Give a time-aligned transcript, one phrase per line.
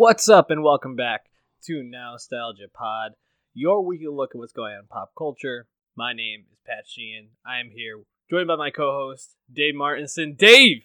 [0.00, 1.26] What's up, and welcome back
[1.66, 3.12] to Nostalgia Pod,
[3.52, 5.66] your weekly look at what's going on in pop culture.
[5.94, 7.32] My name is Pat Sheehan.
[7.44, 8.00] I am here,
[8.30, 10.36] joined by my co-host Dave Martinson.
[10.38, 10.84] Dave,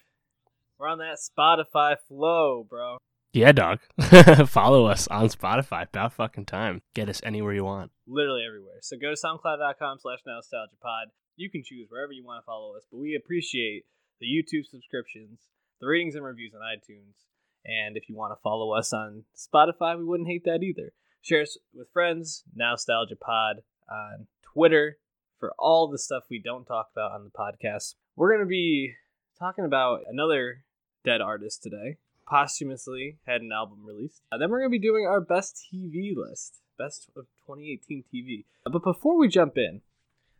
[0.78, 2.98] we're on that Spotify flow, bro.
[3.32, 3.78] Yeah, dog.
[4.48, 5.88] Follow us on Spotify.
[5.88, 6.82] About fucking time.
[6.94, 7.92] Get us anywhere you want.
[8.06, 8.80] Literally everywhere.
[8.82, 11.08] So go to soundcloud.com slash nostalgia pod.
[11.36, 13.84] You can choose wherever you want to follow us, but we appreciate
[14.20, 15.40] the YouTube subscriptions,
[15.80, 17.24] the ratings and reviews on iTunes,
[17.66, 20.92] and if you want to follow us on Spotify, we wouldn't hate that either.
[21.20, 23.56] Share us with friends, Nostalgia Pod
[23.90, 24.98] on Twitter
[25.38, 27.94] for all the stuff we don't talk about on the podcast.
[28.14, 28.94] We're going to be
[29.38, 30.64] talking about another
[31.04, 31.98] dead artist today.
[32.28, 34.22] Posthumously had an album released.
[34.30, 38.44] And then we're going to be doing our best TV list, best of 2018 TV.
[38.64, 39.82] Uh, but before we jump in,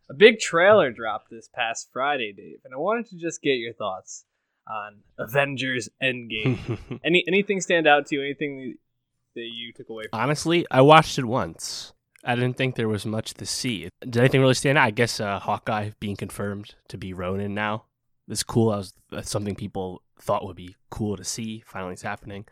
[0.09, 3.73] a big trailer dropped this past Friday, Dave, and I wanted to just get your
[3.73, 4.25] thoughts
[4.69, 6.99] on Avengers Endgame.
[7.03, 8.23] Any anything stand out to you?
[8.23, 8.75] Anything
[9.35, 10.03] that you took away?
[10.09, 11.93] from Honestly, I watched it once.
[12.23, 13.89] I didn't think there was much to see.
[14.01, 14.85] Did anything really stand out?
[14.85, 17.85] I guess uh, Hawkeye being confirmed to be Ronin now.
[18.27, 18.71] It's cool.
[18.71, 21.63] That was that's something people thought would be cool to see.
[21.65, 22.45] Finally, it's happening.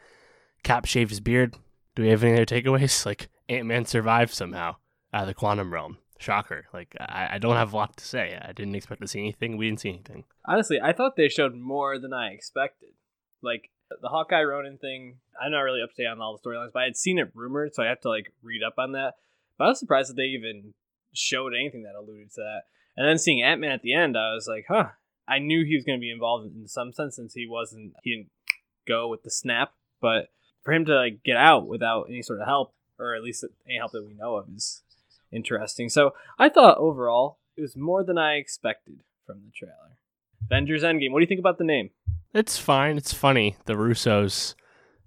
[0.63, 1.55] Cap shaved his beard.
[1.95, 3.05] Do we have any other takeaways?
[3.05, 4.77] Like Ant Man survived somehow
[5.13, 5.97] out of the quantum realm.
[6.19, 6.65] Shocker.
[6.73, 8.39] Like I, I don't have a lot to say.
[8.41, 9.57] I didn't expect to see anything.
[9.57, 10.23] We didn't see anything.
[10.45, 12.89] Honestly, I thought they showed more than I expected.
[13.41, 16.71] Like the Hawkeye Ronin thing, I'm not really up to date on all the storylines,
[16.73, 19.15] but I had seen it rumored, so I have to like read up on that.
[19.57, 20.73] But I was surprised that they even
[21.13, 22.61] showed anything that alluded to that.
[22.97, 24.89] And then seeing Ant Man at the end, I was like, huh.
[25.27, 28.11] I knew he was going to be involved in some sense since he wasn't, he
[28.11, 28.29] didn't
[28.87, 29.73] go with the snap.
[29.99, 30.29] But
[30.63, 33.77] for him to like get out without any sort of help, or at least any
[33.77, 34.83] help that we know of, is
[35.35, 35.89] interesting.
[35.89, 39.97] So I thought overall it was more than I expected from the trailer.
[40.45, 41.11] Avengers Endgame.
[41.11, 41.89] What do you think about the name?
[42.33, 42.97] It's fine.
[42.97, 43.55] It's funny.
[43.65, 44.55] The Russos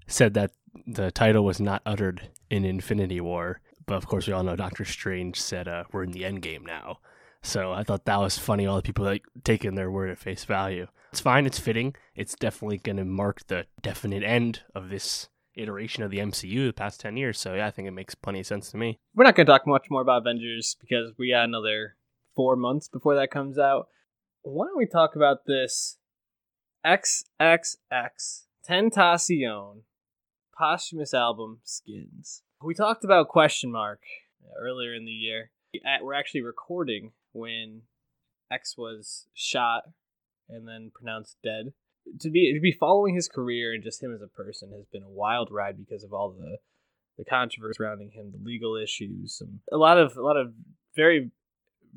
[0.07, 0.53] said that
[0.87, 4.85] the title was not uttered in Infinity War, but of course we all know Doctor
[4.85, 6.99] Strange said uh, we're in the Endgame now.
[7.43, 8.67] So I thought that was funny.
[8.67, 10.89] All the people like taking their word at face value.
[11.13, 11.47] It's fine.
[11.47, 11.95] It's fitting.
[12.15, 16.73] It's definitely going to mark the definite end of this iteration of the MCU the
[16.73, 17.39] past ten years.
[17.39, 18.99] So yeah, I think it makes plenty of sense to me.
[19.15, 21.97] We're not going to talk much more about Avengers because we got another
[22.35, 23.89] four months before that comes out.
[24.43, 25.99] Why don't we talk about this
[26.87, 29.83] XXX Tentacion
[30.57, 32.43] posthumous album Skins?
[32.63, 34.01] We talked about question mark
[34.61, 35.51] earlier in the year.
[35.75, 37.83] Uh, we're actually recording when
[38.51, 39.85] X was shot
[40.49, 41.73] and then pronounced dead.
[42.21, 45.03] To be to be following his career and just him as a person has been
[45.03, 46.59] a wild ride because of all the
[47.17, 50.53] the controversy surrounding him, the legal issues, some a lot of a lot of
[50.95, 51.31] very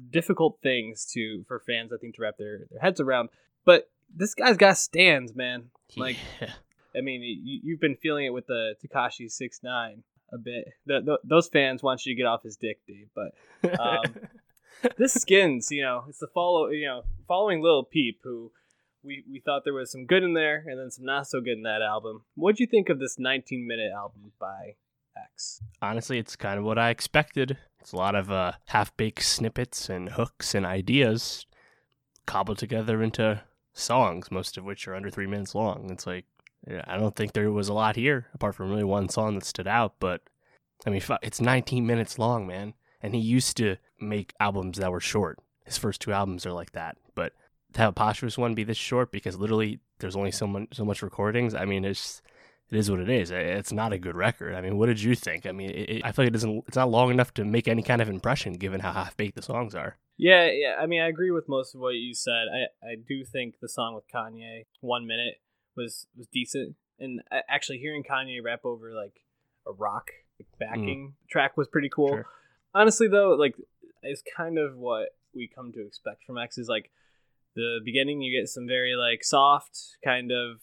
[0.10, 3.30] difficult things to for fans I think to wrap their, their heads around.
[3.66, 5.70] But this guy's got stands, man.
[5.96, 6.54] Like Yeah.
[6.96, 10.68] I mean, you, you've been feeling it with the Tekashi six nine a bit.
[10.86, 13.08] The, the, those fans want you to get off his dick, Dave.
[13.16, 14.04] But um,
[14.98, 18.52] this skins, you know, it's the follow, you know, following Lil Peep, who
[19.04, 21.58] we we thought there was some good in there, and then some not so good
[21.58, 22.24] in that album.
[22.36, 24.76] What'd you think of this 19 minute album by
[25.16, 25.62] X?
[25.82, 27.58] Honestly, it's kind of what I expected.
[27.80, 31.46] It's a lot of uh, half baked snippets and hooks and ideas
[32.26, 33.42] cobbled together into
[33.74, 35.90] songs, most of which are under three minutes long.
[35.92, 36.26] It's like,
[36.86, 39.68] I don't think there was a lot here, apart from really one song that stood
[39.68, 39.96] out.
[40.00, 40.22] But
[40.86, 42.74] I mean, it's 19 minutes long, man.
[43.02, 45.40] And he used to make albums that were short.
[45.66, 46.98] His first two albums are like that.
[47.72, 50.68] But to have a posthumous one be this short because literally there's only so much,
[50.74, 51.56] so much recordings.
[51.56, 52.22] I mean, it's
[52.70, 53.32] it is what it is.
[53.32, 54.56] It's not a good record.
[54.56, 55.46] I mean, what did you think?
[55.46, 56.64] I mean, it, it, I feel like it doesn't.
[56.68, 59.42] It's not long enough to make any kind of impression, given how half baked the
[59.42, 59.98] songs are.
[60.18, 60.76] Yeah, yeah.
[60.80, 62.46] I mean, I agree with most of what you said.
[62.54, 65.42] I I do think the song with Kanye, One Minute,
[65.76, 69.22] was was decent, and actually hearing Kanye rap over like
[69.68, 71.30] a rock like, backing mm.
[71.30, 72.10] track was pretty cool.
[72.10, 72.26] Sure.
[72.74, 73.56] Honestly, though, like
[74.02, 76.58] it's kind of what we come to expect from X.
[76.58, 76.90] Is like
[77.56, 80.62] the beginning, you get some very like soft kind of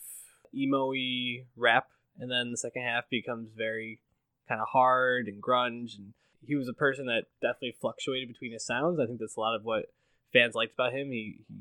[0.55, 1.89] emo-y rap,
[2.19, 4.01] and then the second half becomes very
[4.49, 6.15] kind of hard and grunge and
[6.47, 8.99] he was a person that definitely fluctuated between his sounds.
[8.99, 9.93] I think that's a lot of what
[10.33, 11.11] fans liked about him.
[11.11, 11.55] He, he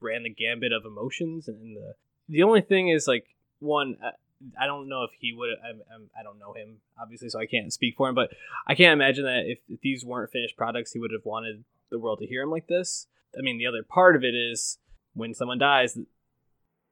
[0.00, 1.94] ran the gambit of emotions, and the
[2.28, 3.26] the only thing is like
[3.60, 3.96] one.
[4.02, 4.10] I,
[4.60, 5.50] I don't know if he would.
[5.64, 8.14] I, I'm, I don't know him obviously, so I can't speak for him.
[8.14, 8.30] But
[8.66, 11.98] I can't imagine that if, if these weren't finished products, he would have wanted the
[11.98, 13.06] world to hear him like this.
[13.36, 14.78] I mean, the other part of it is
[15.14, 15.96] when someone dies,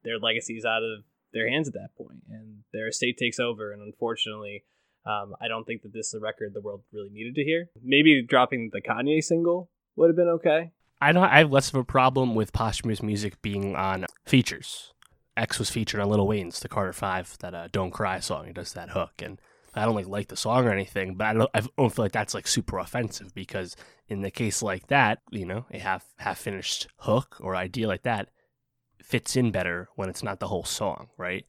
[0.04, 3.72] their legacy is out of their hands at that point, and their estate takes over.
[3.72, 4.64] And unfortunately,
[5.06, 7.68] um, I don't think that this is a record the world really needed to hear.
[7.82, 10.72] Maybe dropping the Kanye single would have been okay.
[11.00, 11.24] I don't.
[11.24, 14.92] I have less of a problem with posthumous music being on features.
[15.36, 18.46] X was featured on Lil Wayne's "The Carter Five, that uh, "Don't Cry" song.
[18.46, 19.40] He does that hook, and
[19.74, 22.12] I don't like like the song or anything, but I don't I don't feel like
[22.12, 23.76] that's like super offensive because
[24.08, 28.02] in the case like that, you know, a half half finished hook or idea like
[28.02, 28.28] that
[29.02, 31.44] fits in better when it's not the whole song, right?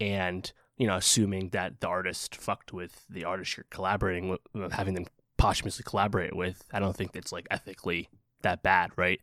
[0.00, 4.94] And you know, assuming that the artist fucked with the artist you're collaborating with, having
[4.94, 5.04] them
[5.36, 8.08] posthumously collaborate with, I don't think it's like ethically
[8.40, 9.20] that bad, right?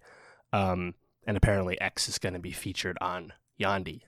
[0.53, 0.93] Um,
[1.25, 4.01] and apparently X is going to be featured on Yandhi.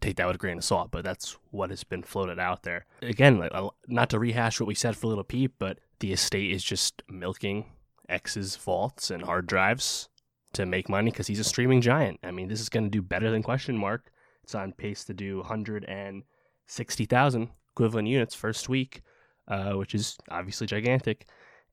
[0.00, 2.86] Take that with a grain of salt, but that's what has been floated out there.
[3.02, 3.52] Again, like,
[3.86, 7.66] not to rehash what we said for Lil Peep, but the estate is just milking
[8.08, 10.08] X's vaults and hard drives
[10.52, 12.20] to make money because he's a streaming giant.
[12.22, 14.10] I mean, this is going to do better than question mark.
[14.42, 19.02] It's on pace to do 160,000 equivalent units first week,
[19.46, 21.26] uh, which is obviously gigantic.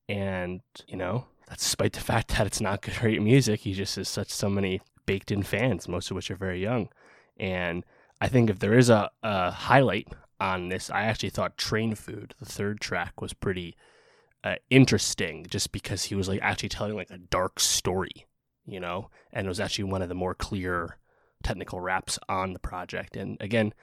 [0.10, 3.62] And, you know, that's despite the fact that it's not great music.
[3.62, 6.90] He just has such so many baked in fans, most of which are very young.
[7.38, 7.86] And
[8.22, 10.08] I think if there is a, a highlight
[10.40, 13.76] on this, I actually thought Train Food, the third track, was pretty
[14.44, 18.28] uh, interesting just because he was like actually telling like a dark story,
[18.66, 20.98] you know, and it was actually one of the more clear
[21.44, 23.18] technical raps on the project.
[23.18, 23.74] And again,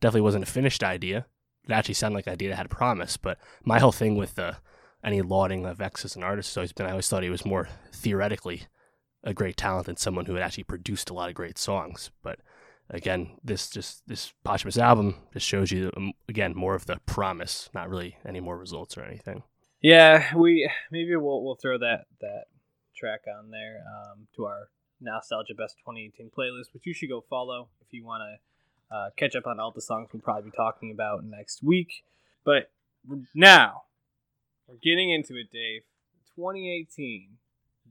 [0.00, 1.26] definitely wasn't a finished idea.
[1.64, 3.16] It actually sounded like an idea that had a promise.
[3.16, 4.56] But my whole thing with the
[5.02, 7.46] any lauding of X as an artist has always been I always thought he was
[7.46, 8.64] more theoretically
[9.24, 12.10] a great talent than someone who had actually produced a lot of great songs.
[12.22, 12.40] But
[12.90, 17.70] again, this just this posthumous album just shows you um, again more of the promise,
[17.74, 19.42] not really any more results or anything.
[19.82, 22.44] Yeah, we maybe we'll we'll throw that that
[22.96, 24.68] track on there um, to our
[25.00, 29.34] nostalgia best 2018 playlist, which you should go follow if you want to uh, catch
[29.34, 32.04] up on all the songs we'll probably be talking about next week.
[32.44, 32.70] But
[33.34, 33.82] now
[34.66, 35.82] we're getting into it, Dave.
[36.36, 37.36] 2018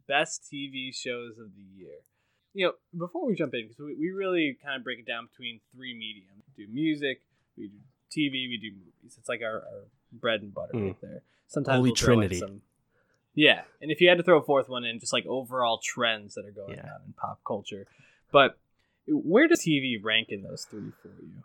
[0.08, 2.00] best TV shows of the year.
[2.54, 5.28] You know, before we jump in, because we, we really kind of break it down
[5.32, 6.44] between three mediums.
[6.58, 7.22] We do music,
[7.58, 7.74] we do
[8.12, 9.18] TV, we do movies.
[9.18, 10.88] It's like our, our bread and butter mm.
[10.88, 11.22] right there.
[11.48, 12.40] Sometimes Holy we'll Trinity.
[12.40, 12.62] Some,
[13.36, 16.36] yeah, and if you had to throw a fourth one in, just like overall trends
[16.36, 16.84] that are going yeah.
[16.84, 17.86] on in pop culture.
[18.32, 18.58] But
[19.08, 21.44] where does TV rank in those three for you?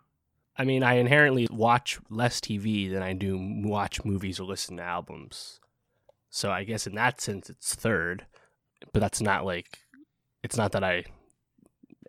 [0.57, 4.83] I mean, I inherently watch less TV than I do watch movies or listen to
[4.83, 5.59] albums.
[6.29, 8.25] So I guess in that sense, it's third.
[8.93, 9.79] But that's not like,
[10.45, 11.05] it's not that I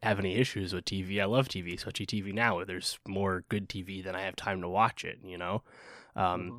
[0.03, 1.21] have any issues with TV.
[1.23, 4.61] I love TV, especially TV now, where there's more good TV than I have time
[4.61, 5.19] to watch it.
[5.25, 5.63] You know,
[6.15, 6.59] um, mm-hmm.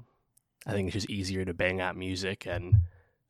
[0.65, 2.77] I think it's just easier to bang out music, and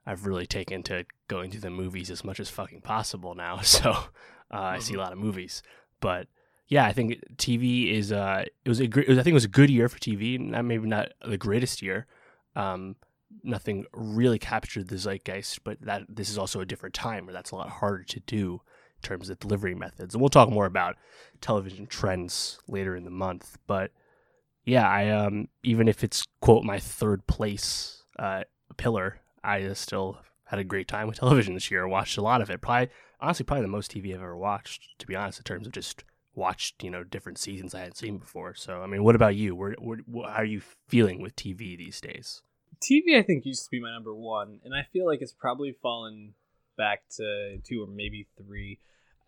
[0.05, 3.59] I've really taken to going to the movies as much as fucking possible now.
[3.63, 4.55] So uh, mm-hmm.
[4.55, 5.03] I see a mm-hmm.
[5.03, 5.61] lot of movies,
[5.99, 6.27] but
[6.69, 9.49] yeah, I think TV is uh, it was a great, I think it was a
[9.49, 10.39] good year for TV.
[10.39, 12.07] Not maybe not the greatest year.
[12.55, 12.95] Um,
[13.43, 17.51] nothing really captured the zeitgeist, but that this is also a different time where that's
[17.51, 18.61] a lot harder to do
[18.97, 20.13] in terms of delivery methods.
[20.13, 20.95] And we'll talk more about
[21.41, 23.57] television trends later in the month.
[23.67, 23.91] But
[24.65, 28.43] yeah, I um even if it's quote my third place uh,
[28.77, 31.87] pillar, I still had a great time with television this year.
[31.87, 32.61] Watched a lot of it.
[32.61, 32.89] Probably
[33.19, 34.99] honestly, probably the most TV I've ever watched.
[34.99, 36.03] To be honest, in terms of just
[36.35, 38.55] watched you know different seasons I hadn't seen before.
[38.55, 39.55] So I mean, what about you?
[39.55, 42.41] Where, where, how are you feeling with TV these days?
[42.81, 45.75] TV, I think, used to be my number one, and I feel like it's probably
[45.81, 46.33] fallen
[46.77, 48.79] back to two or maybe three.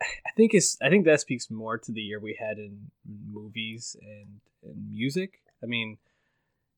[0.01, 3.95] I think it's I think that speaks more to the year we had in movies
[4.01, 5.41] and, and music.
[5.61, 5.97] I mean,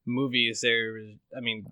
[0.05, 0.97] movies there.
[1.35, 1.67] I mean,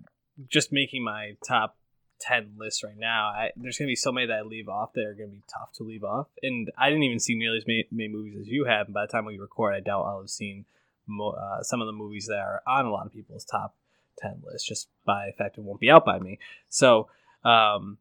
[0.48, 1.78] just making my top
[2.20, 3.30] ten list right now.
[3.30, 5.72] I, there's gonna be so many that I leave off that are gonna be tough
[5.78, 8.66] to leave off, and I didn't even see nearly as many, many movies as you
[8.66, 8.88] have.
[8.88, 10.66] And by the time we record, I doubt I'll have seen
[11.08, 13.76] mo- uh, some of the movies that are on a lot of people's top
[14.20, 16.40] ten list just by the fact it won't be out by me.
[16.70, 17.10] So.
[17.44, 17.98] Um,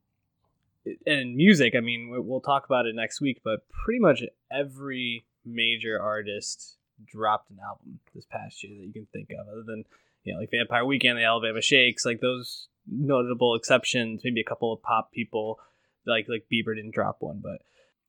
[1.06, 6.00] and music, I mean, we'll talk about it next week, but pretty much every major
[6.00, 9.84] artist dropped an album this past year that you can think of, other than
[10.24, 14.22] you know, like Vampire Weekend, the Alabama Shakes, like those notable exceptions.
[14.24, 15.58] Maybe a couple of pop people,
[16.06, 17.62] like like Bieber didn't drop one, but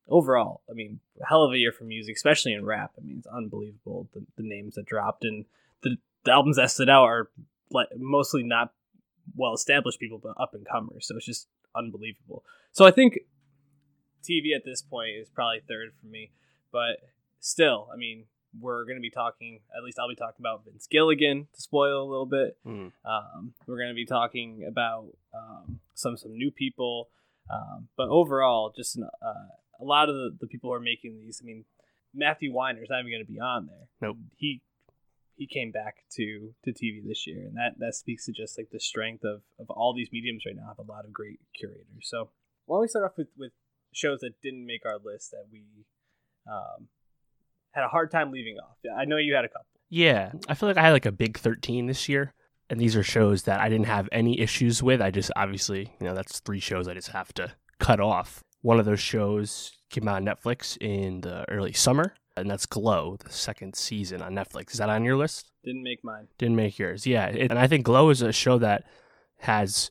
[0.08, 2.92] overall, I mean, hell of a year for music, especially in rap.
[2.98, 5.44] I mean, it's unbelievable the, the names that dropped and
[5.82, 7.30] the, the albums that stood out are
[7.70, 8.72] like mostly not
[9.36, 11.06] well established people, but up and comers.
[11.06, 12.44] So it's just unbelievable.
[12.72, 13.20] So I think
[14.28, 16.32] TV at this point is probably third for me,
[16.72, 16.98] but
[17.40, 18.24] still, I mean,
[18.58, 22.02] we're going to be talking, at least I'll be talking about Vince Gilligan to spoil
[22.02, 22.56] a little bit.
[22.66, 22.92] Mm.
[23.04, 27.10] Um, we're going to be talking about um, some some new people,
[27.52, 31.18] um, but overall, just an, uh, a lot of the, the people who are making
[31.18, 31.40] these.
[31.42, 31.64] I mean,
[32.14, 33.88] Matthew Weiner's not even going to be on there.
[34.00, 34.16] Nope.
[34.36, 34.62] He
[35.40, 38.68] he came back to to TV this year, and that that speaks to just like
[38.70, 40.66] the strength of of all these mediums right now.
[40.68, 42.02] Have a lot of great curators.
[42.02, 42.28] So
[42.66, 43.52] why don't we start off with with
[43.92, 45.64] shows that didn't make our list that we
[46.46, 46.88] um,
[47.72, 48.76] had a hard time leaving off.
[48.96, 49.64] I know you had a couple.
[49.88, 52.34] Yeah, I feel like I had like a big 13 this year.
[52.68, 55.02] And these are shows that I didn't have any issues with.
[55.02, 58.44] I just obviously, you know, that's three shows I just have to cut off.
[58.62, 63.16] One of those shows came out on Netflix in the early summer, and that's Glow,
[63.16, 64.72] the second season on Netflix.
[64.72, 65.50] Is that on your list?
[65.64, 66.28] Didn't make mine.
[66.38, 67.06] Didn't make yours.
[67.06, 67.26] Yeah.
[67.26, 68.84] It, and I think Glow is a show that
[69.38, 69.90] has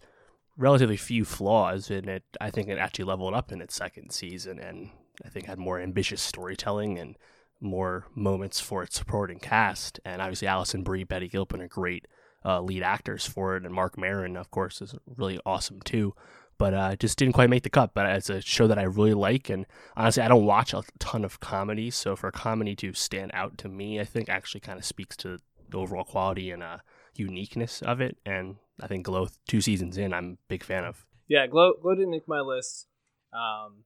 [0.58, 2.24] relatively few flaws in it.
[2.42, 4.90] I think it actually leveled up in its second season and
[5.26, 7.18] I think had more ambitious storytelling and
[7.62, 10.00] more moments for its supporting cast.
[10.06, 12.08] And obviously, Alison Brie, Betty Gilpin are great
[12.46, 16.16] uh, lead actors for it, and Marc Maron, of course, is really awesome too.
[16.60, 17.96] But uh, just didn't quite make the cut.
[17.96, 19.66] But it's a show that I really like, and
[19.98, 23.58] honestly, I don't watch a ton of comedy, so for a comedy to stand out
[23.60, 25.40] to me, I think actually kind of speaks to
[25.70, 26.78] the overall quality and uh,
[27.16, 28.18] uniqueness of it.
[28.26, 31.06] And I think Glow, two seasons in, I'm a big fan of.
[31.28, 32.88] Yeah, Glow, Glow didn't make my list.
[33.34, 33.84] Um,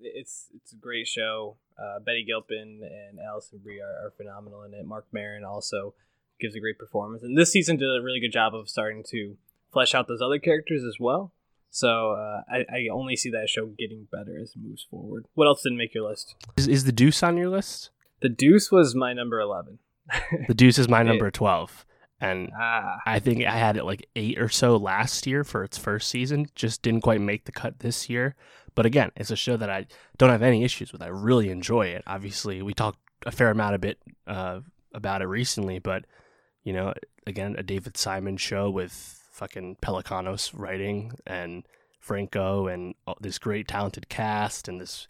[0.00, 1.56] it's it's a great show.
[1.78, 4.84] Uh, Betty Gilpin and Alison Brie are, are, phenomenal in it.
[4.84, 5.94] Marc Maron also
[6.38, 9.36] gives a great performance, and this season did a really good job of starting to
[9.72, 11.32] flesh out those other characters as well.
[11.74, 15.24] So uh, I, I only see that show getting better as it moves forward.
[15.32, 16.34] What else didn't make your list?
[16.58, 17.88] Is, is the Deuce on your list?
[18.20, 19.78] The Deuce was my number eleven.
[20.48, 21.86] the Deuce is my number twelve.
[22.20, 22.98] And ah.
[23.06, 26.46] I think I had it like eight or so last year for its first season.
[26.54, 28.36] Just didn't quite make the cut this year.
[28.74, 29.86] But again, it's a show that I
[30.18, 31.02] don't have any issues with.
[31.02, 32.04] I really enjoy it.
[32.06, 34.60] Obviously, we talked a fair amount a bit uh,
[34.94, 36.04] about it recently, but
[36.64, 36.92] you know,
[37.26, 41.64] again, a David Simon show with fucking Pelecanos writing and
[41.98, 45.06] Franco and this great talented cast and this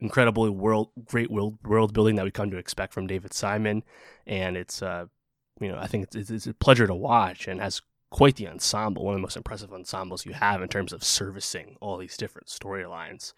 [0.00, 3.84] incredible world, great world world building that we come to expect from David Simon.
[4.26, 5.06] And it's, uh,
[5.60, 7.80] you know, I think it's, it's a pleasure to watch and has
[8.10, 11.76] quite the ensemble, one of the most impressive ensembles you have in terms of servicing
[11.80, 13.32] all these different storylines.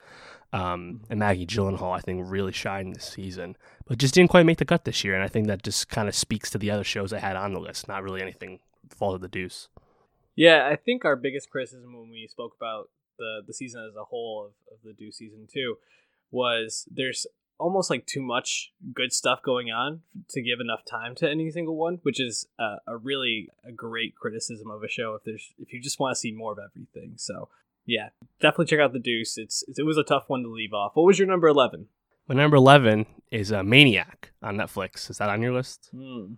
[0.52, 4.58] Um, and Maggie Gyllenhaal, I think, really shined this season, but just didn't quite make
[4.58, 5.14] the cut this year.
[5.14, 7.54] And I think that just kind of speaks to the other shows I had on
[7.54, 7.88] the list.
[7.88, 9.68] Not really anything fall the deuce.
[10.38, 14.04] Yeah, I think our biggest criticism when we spoke about the the season as a
[14.04, 15.78] whole of, of the Deuce season two
[16.30, 17.26] was there's
[17.58, 21.74] almost like too much good stuff going on to give enough time to any single
[21.76, 25.16] one, which is a, a really a great criticism of a show.
[25.16, 27.48] If there's if you just want to see more of everything, so
[27.84, 29.38] yeah, definitely check out the Deuce.
[29.38, 30.92] It's it was a tough one to leave off.
[30.94, 31.88] What was your number eleven?
[32.28, 35.10] My number eleven is uh, Maniac on Netflix.
[35.10, 35.88] Is that on your list?
[35.92, 36.34] Hmm.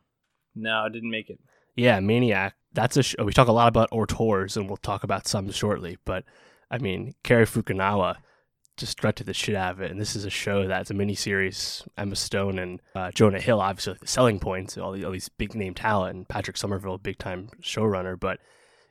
[0.54, 1.38] No, I didn't make it.
[1.76, 2.54] Yeah, Maniac.
[2.73, 3.25] That's a show.
[3.25, 5.99] We talk a lot about auteurs, and we'll talk about some shortly.
[6.05, 6.25] But
[6.71, 8.17] I mean, Cary Fukunaga
[8.77, 9.91] just directed the shit out of it.
[9.91, 11.87] And this is a show that's a miniseries.
[11.97, 15.29] Emma Stone and uh, Jonah Hill, obviously, like the selling points, all, the, all these
[15.29, 18.19] big name talent, and Patrick Somerville, big time showrunner.
[18.19, 18.41] But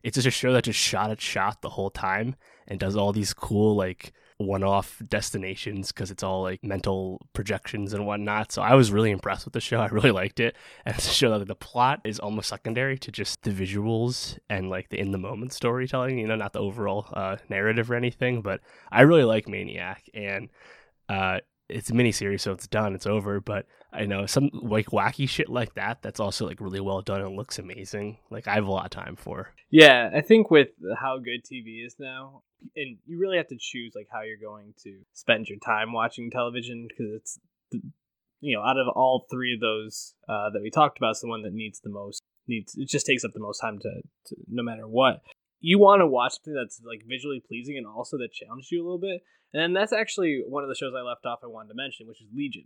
[0.03, 2.36] it's just a show that just shot at shot the whole time
[2.67, 8.08] and does all these cool, like, one-off destinations because it's all like mental projections and
[8.08, 8.53] whatnot.
[8.53, 9.79] So I was really impressed with the show.
[9.81, 10.55] I really liked it,
[10.86, 14.89] and a show that the plot is almost secondary to just the visuals and like
[14.89, 16.17] the in-the-moment storytelling.
[16.17, 18.41] You know, not the overall uh, narrative or anything.
[18.41, 20.50] But I really like Maniac, and
[21.10, 23.41] uh, it's a miniseries, so it's done, it's over.
[23.41, 26.01] But I know some like wacky shit like that.
[26.01, 28.17] That's also like really well done and looks amazing.
[28.29, 29.53] Like I have a lot of time for.
[29.72, 30.69] Yeah, I think with
[31.00, 32.43] how good TV is now,
[32.75, 36.29] and you really have to choose like how you're going to spend your time watching
[36.31, 37.39] television because it's
[38.41, 41.27] you know out of all three of those uh, that we talked about, it's the
[41.27, 44.36] one that needs the most needs it just takes up the most time to, to
[44.50, 45.22] no matter what
[45.62, 48.84] you want to watch something that's like visually pleasing and also that challenges you a
[48.84, 49.22] little bit
[49.53, 52.22] and that's actually one of the shows i left off i wanted to mention which
[52.22, 52.65] is legion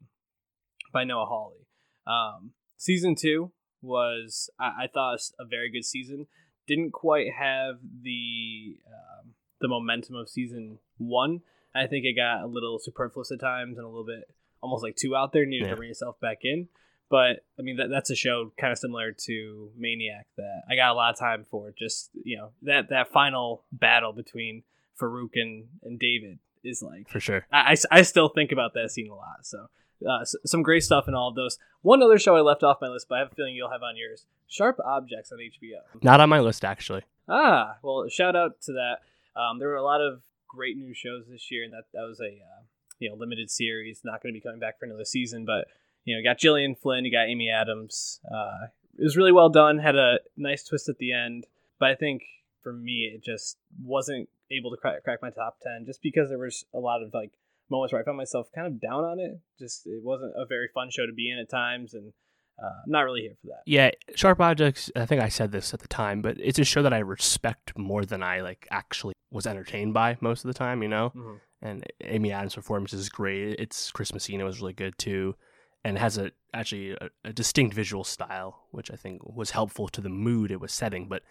[0.94, 1.66] by noah hawley
[2.06, 6.28] um, season two was I, I, thought a very good season
[6.68, 11.42] didn't quite have the um, the momentum of season one.
[11.76, 14.30] I think it got a little superfluous at times and a little bit
[14.62, 15.46] almost like too out there.
[15.46, 15.72] Needed yeah.
[15.72, 16.68] to bring yourself back in.
[17.10, 20.92] But I mean, that, that's a show kind of similar to Maniac that I got
[20.92, 21.74] a lot of time for.
[21.78, 24.64] Just you know that that final battle between
[25.00, 27.46] Farouk and and David is like for sure.
[27.52, 29.40] I, I, I still think about that scene a lot.
[29.44, 29.68] So
[30.08, 31.58] uh, some great stuff in all of those.
[31.82, 33.84] One other show I left off my list, but I have a feeling you'll have
[33.84, 34.26] on yours.
[34.48, 35.80] Sharp Objects on HBO.
[36.04, 37.04] Not on my list, actually.
[37.28, 39.40] Ah, well, shout out to that.
[39.40, 42.20] Um, there were a lot of great new shows this year, and that that was
[42.20, 42.64] a uh,
[43.00, 44.02] you know limited series.
[44.04, 45.68] Not going to be coming back for another season, but
[46.06, 48.20] you know, you got Gillian Flynn, you got Amy Adams.
[48.30, 49.80] Uh, it was really well done.
[49.80, 51.46] Had a nice twist at the end,
[51.80, 52.24] but I think
[52.62, 56.38] for me, it just wasn't able to crack, crack my top ten, just because there
[56.38, 57.32] was a lot of like
[57.74, 59.42] moments where I found myself kind of down on it.
[59.60, 62.14] Just it wasn't a very fun show to be in at times, and
[62.62, 63.64] uh, I'm not really here for that.
[63.66, 64.92] Yeah, Sharp Objects.
[64.96, 67.78] I think I said this at the time, but it's a show that I respect
[67.78, 70.84] more than I like actually was entertained by most of the time.
[70.84, 71.36] You know, mm-hmm.
[71.62, 73.60] and Amy Adams' performance is great.
[73.60, 75.36] It's Chris Messina was really good too,
[75.84, 80.02] and has a actually a, a distinct visual style, which I think was helpful to
[80.02, 81.24] the mood it was setting, but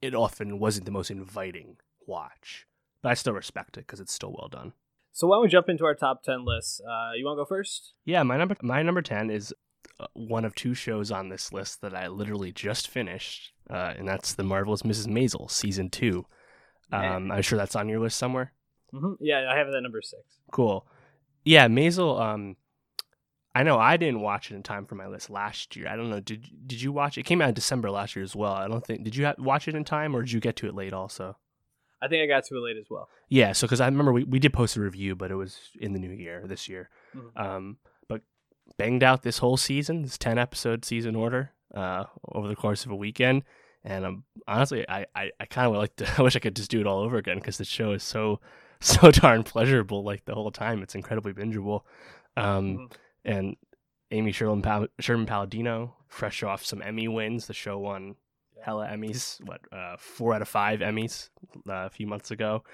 [0.00, 2.66] it often wasn't the most inviting watch.
[3.02, 4.72] But I still respect it because it's still well done.
[5.12, 6.80] So why don't we jump into our top ten list?
[6.80, 7.94] Uh, you want to go first?
[8.04, 9.54] Yeah, my number my number ten is
[10.00, 14.08] uh, one of two shows on this list that I literally just finished, uh, and
[14.08, 15.06] that's the marvelous Mrs.
[15.08, 16.26] Maisel season two.
[16.90, 18.52] Um, I'm sure that's on your list somewhere.
[18.92, 19.14] Mm-hmm.
[19.20, 20.22] Yeah, I have it at number six.
[20.50, 20.86] Cool.
[21.44, 22.20] Yeah, Maisel.
[22.20, 22.56] Um,
[23.54, 25.88] I know I didn't watch it in time for my list last year.
[25.88, 26.20] I don't know.
[26.20, 27.20] Did did you watch it?
[27.20, 28.52] It came out in December last year as well.
[28.52, 29.04] I don't think.
[29.04, 31.36] Did you ha- watch it in time, or did you get to it late also?
[32.02, 33.08] I think I got to it late as well.
[33.28, 35.92] Yeah, so because I remember we, we did post a review, but it was in
[35.92, 36.90] the new year this year.
[37.16, 37.40] Mhm.
[37.40, 37.76] Um,
[38.08, 38.22] but
[38.76, 42.90] banged out this whole season, this ten episode season order, uh, over the course of
[42.90, 43.44] a weekend,
[43.84, 46.06] and um, honestly, I I, I kind of like to.
[46.18, 48.40] I wish I could just do it all over again because the show is so
[48.80, 50.02] so darn pleasurable.
[50.02, 51.82] Like the whole time, it's incredibly bingeable.
[52.36, 52.92] Um, Mhm.
[53.24, 53.56] and
[54.10, 57.46] Amy Sherman, Pal- Sherman Palladino, fresh off some Emmy wins.
[57.46, 58.16] The show won
[58.62, 61.30] hella Emmys, what, uh, four out of five Emmys
[61.68, 62.64] uh, a few months ago.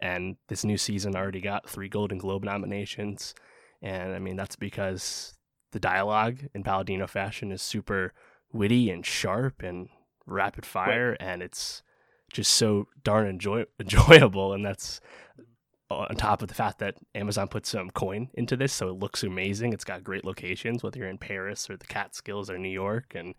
[0.00, 3.34] And this new season already got three Golden Globe nominations.
[3.82, 5.34] And I mean, that's because
[5.72, 8.12] the dialogue in Palladino fashion is super
[8.52, 9.88] witty and sharp and
[10.26, 11.16] rapid fire.
[11.18, 11.82] And it's
[12.32, 14.52] just so darn enjoy- enjoyable.
[14.52, 15.00] And that's
[15.90, 19.22] on top of the fact that Amazon put some coin into this, so it looks
[19.22, 19.72] amazing.
[19.72, 23.34] It's got great locations, whether you're in Paris or the Catskills or New York, and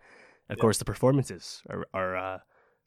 [0.50, 0.62] of Yeah.
[0.62, 2.40] course the performances are are uh,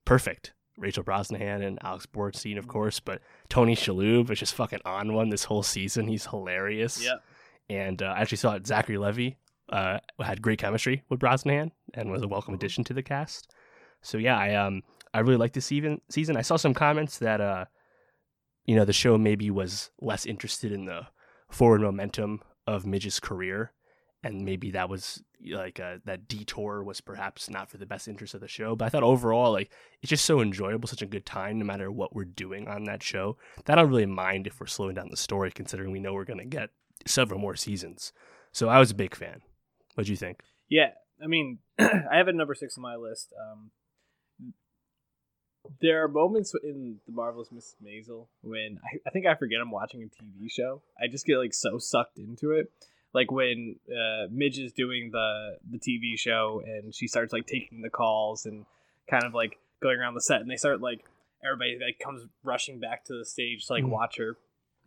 [0.05, 0.53] perfect.
[0.79, 5.29] Rachel Brosnahan and Alex Borstein, of course, but Tony Shalhoub is just fucking on one
[5.29, 6.09] this whole season.
[6.09, 7.05] He's hilarious.
[7.05, 7.17] Yeah.
[7.69, 9.37] And uh, I actually saw Zachary Levi
[9.69, 12.57] uh, had great chemistry with Brosnahan and was a welcome Mhm.
[12.59, 13.55] addition to the cast.
[14.01, 14.83] So yeah, I um
[15.15, 16.01] I really like this season.
[16.09, 16.37] Season.
[16.39, 17.67] I saw some comments that uh
[18.65, 21.07] you know the show maybe was less interested in the
[21.51, 23.73] forward momentum of Midge's career,
[24.25, 28.35] and maybe that was like uh, that detour was perhaps not for the best interest
[28.35, 28.77] of the show.
[28.77, 31.91] But I thought overall, like it's just so enjoyable, such a good time, no matter
[31.91, 33.37] what we're doing on that show.
[33.65, 36.25] That I don't really mind if we're slowing down the story, considering we know we're
[36.25, 36.71] gonna get
[37.07, 38.13] several more seasons.
[38.53, 39.41] So I was a big fan.
[39.95, 40.43] What'd you think?
[40.69, 40.91] Yeah,
[41.23, 43.33] I mean, I have it number six on my list.
[43.41, 43.71] Um,
[45.81, 47.75] there are moments in the marvelous Mrs.
[47.85, 50.83] Maisel when I, I think I forget I'm watching a TV show.
[51.01, 52.73] I just get like so sucked into it.
[53.15, 57.83] Like when uh, Midge is doing the the TV show and she starts like taking
[57.83, 58.65] the calls and
[59.11, 61.05] kind of like going around the set, and they start like
[61.45, 63.91] everybody like comes rushing back to the stage to like Mhm.
[63.91, 64.37] watch her.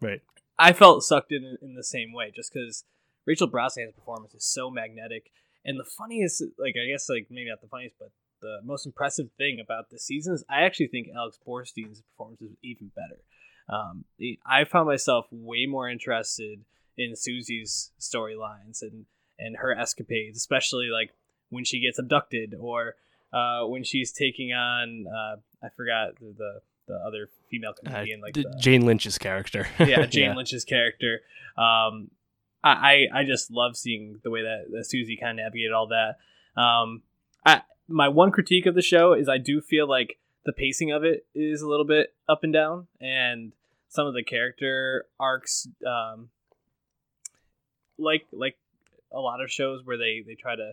[0.01, 0.21] Right.
[0.57, 2.85] I felt sucked in in the same way, just because
[3.25, 5.31] Rachel Brosnahan's performance is so magnetic.
[5.63, 8.11] And the funniest, like I guess, like maybe not the funniest, but
[8.41, 12.55] the most impressive thing about this season is I actually think Alex Borstein's performance is
[12.63, 13.19] even better.
[13.67, 14.05] Um,
[14.45, 16.59] I found myself way more interested
[16.97, 19.05] in Susie's storylines and
[19.37, 21.11] and her escapades, especially like
[21.49, 22.95] when she gets abducted or
[23.33, 28.21] uh, when she's taking on uh, I forgot the, the the other female Uh, comedian
[28.21, 29.67] like the, Jane Lynch's character.
[29.79, 31.21] yeah, Jane Lynch's character.
[31.57, 32.11] Um,
[32.63, 35.87] I, I I just love seeing the way that, that Susie kind of navigated all
[35.87, 36.17] that.
[36.61, 37.03] Um,
[37.45, 41.03] I my one critique of the show is I do feel like the pacing of
[41.03, 43.51] it is a little bit up and down, and
[43.89, 46.29] some of the character arcs, um,
[47.97, 48.57] like like
[49.11, 50.71] a lot of shows where they they try to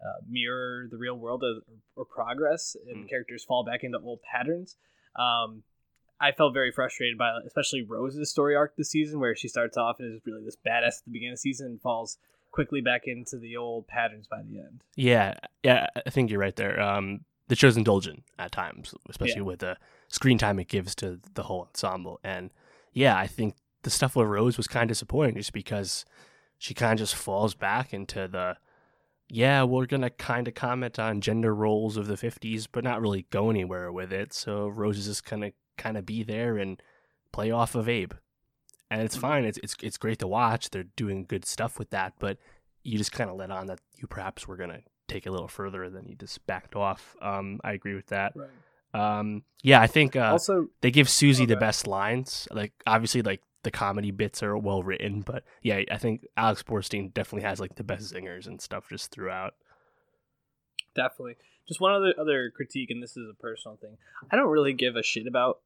[0.00, 1.60] uh, mirror the real world or,
[1.96, 3.08] or progress, and Mm.
[3.08, 4.76] characters fall back into old patterns.
[5.16, 5.62] Um,
[6.20, 9.98] I felt very frustrated by especially Rose's story arc this season, where she starts off
[10.00, 12.18] and is really this badass at the beginning of the season and falls
[12.50, 14.82] quickly back into the old patterns by the end.
[14.96, 16.80] Yeah, yeah, I think you're right there.
[16.80, 19.42] Um, the show's indulgent at times, especially Yeah.
[19.42, 19.76] with the
[20.08, 22.20] screen time it gives to the whole ensemble.
[22.24, 22.50] And
[22.92, 26.04] yeah, I think the stuff with Rose was kind of disappointing just because
[26.58, 28.56] she kind of just falls back into the,
[29.28, 33.00] yeah, we're going to kind of comment on gender roles of the 50s, but not
[33.00, 34.32] really go anywhere with it.
[34.32, 36.82] So Rose is just kind of kind of be there and
[37.32, 38.12] play off of Abe.
[38.90, 39.44] And it's fine.
[39.44, 40.70] It's, it's, it's great to watch.
[40.70, 42.38] They're doing good stuff with that, but
[42.82, 45.32] you just kind of let on that you perhaps were going to take it a
[45.32, 47.14] little further than you just backed off.
[47.20, 48.32] Um, I agree with that.
[48.34, 48.48] Right.
[48.94, 52.48] Um, yeah, I think uh, also, they give Susie the best lines.
[52.50, 57.12] Like obviously, like the comedy bits are well written, but yeah, I think Alex Borstein
[57.12, 59.52] definitely has like the best zingers and stuff just throughout.
[60.94, 61.36] definitely.
[61.66, 63.98] Just one other other critique, and this is a personal thing.
[64.30, 65.60] I don't really give a shit about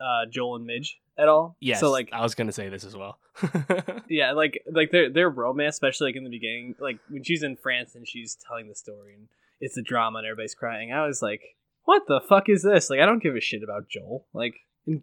[0.00, 1.56] uh, Joel and Midge at all.
[1.60, 1.76] Yeah.
[1.76, 3.20] So like, I was gonna say this as well.
[4.08, 7.54] yeah, like like their their romance, especially like in the beginning, like when she's in
[7.54, 9.28] France and she's telling the story and
[9.60, 10.92] it's a drama and everybody's crying.
[10.92, 12.90] I was like, what the fuck is this?
[12.90, 14.26] Like, I don't give a shit about Joel.
[14.32, 14.56] Like,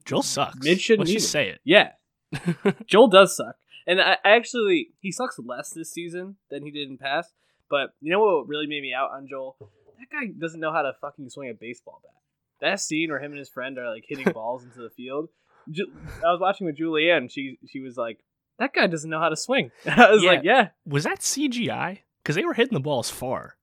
[0.03, 0.65] Joel sucks.
[0.65, 1.61] Midge shouldn't Let's just say it.
[1.63, 1.91] Yeah.
[2.87, 3.55] Joel does suck.
[3.87, 7.33] And I, I actually he sucks less this season than he did in past.
[7.69, 9.55] But you know what really made me out on Joel?
[9.59, 12.11] That guy doesn't know how to fucking swing a baseball bat.
[12.69, 15.29] That scene where him and his friend are like hitting balls into the field.
[15.69, 15.91] Ju-
[16.25, 17.31] I was watching with Julianne.
[17.31, 18.19] She she was like,
[18.59, 20.29] "That guy doesn't know how to swing." I was Yeah.
[20.29, 21.99] like, "Yeah, Was that CGI?
[22.21, 23.55] Because they were hitting the balls far.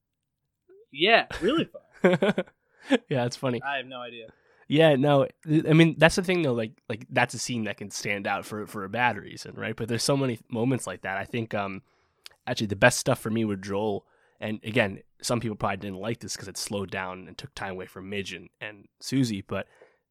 [0.92, 2.34] yeah, really far.
[3.08, 3.60] yeah, it's funny.
[3.62, 4.28] I have no idea.
[4.68, 6.52] Yeah, no, I mean that's the thing though.
[6.52, 9.74] Like, like that's a scene that can stand out for for a bad reason, right?
[9.74, 11.16] But there's so many moments like that.
[11.16, 11.80] I think, um,
[12.46, 14.04] actually, the best stuff for me with Joel,
[14.40, 17.72] and again, some people probably didn't like this because it slowed down and took time
[17.72, 19.66] away from Midge and, and Susie, but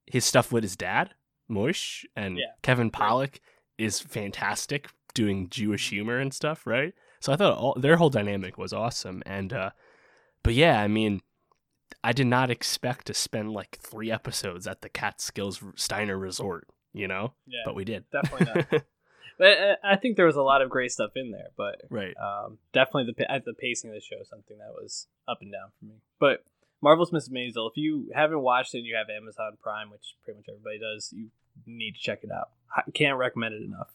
[0.08, 1.14] his stuff with his dad,
[1.48, 2.46] Mush, and Yeah.
[2.64, 3.40] Kevin Pollak
[3.78, 6.94] is fantastic doing Jewish humor and stuff, right?
[7.20, 9.70] So I thought all, their whole dynamic was awesome, and uh,
[10.42, 11.22] but yeah, I mean.
[12.04, 17.08] I did not expect to spend like three episodes at the Catskills Steiner Resort, you
[17.08, 18.06] know, Yeah, but we did.
[18.12, 18.84] definitely not.
[19.38, 21.50] but uh, I think there was a lot of great stuff in there.
[21.58, 22.16] But right.
[22.18, 25.70] um, definitely the at the pacing of the show, something that was up and down
[25.80, 25.96] for me.
[26.20, 26.44] But
[26.82, 30.38] Marvel's Miss Maisel, if you haven't watched it, and you have Amazon Prime, which pretty
[30.38, 31.12] much everybody does.
[31.16, 31.30] You
[31.66, 32.50] need to check it out.
[32.76, 33.90] I can't recommend it enough.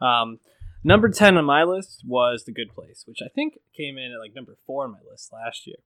[0.00, 0.38] Um,
[0.84, 4.20] number ten on my list was The Good Place, which I think came in at
[4.20, 5.76] like number four on my list last year.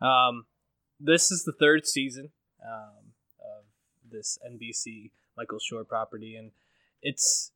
[0.00, 0.46] Um,
[1.02, 2.30] this is the third season
[2.64, 3.64] um, of
[4.10, 6.52] this NBC Michael Schur property, and
[7.02, 7.52] it's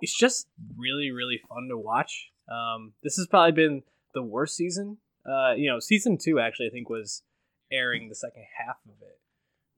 [0.00, 2.30] it's just really really fun to watch.
[2.48, 3.82] Um, this has probably been
[4.14, 4.98] the worst season.
[5.26, 7.22] Uh, you know, season two actually I think was
[7.72, 9.18] airing the second half of it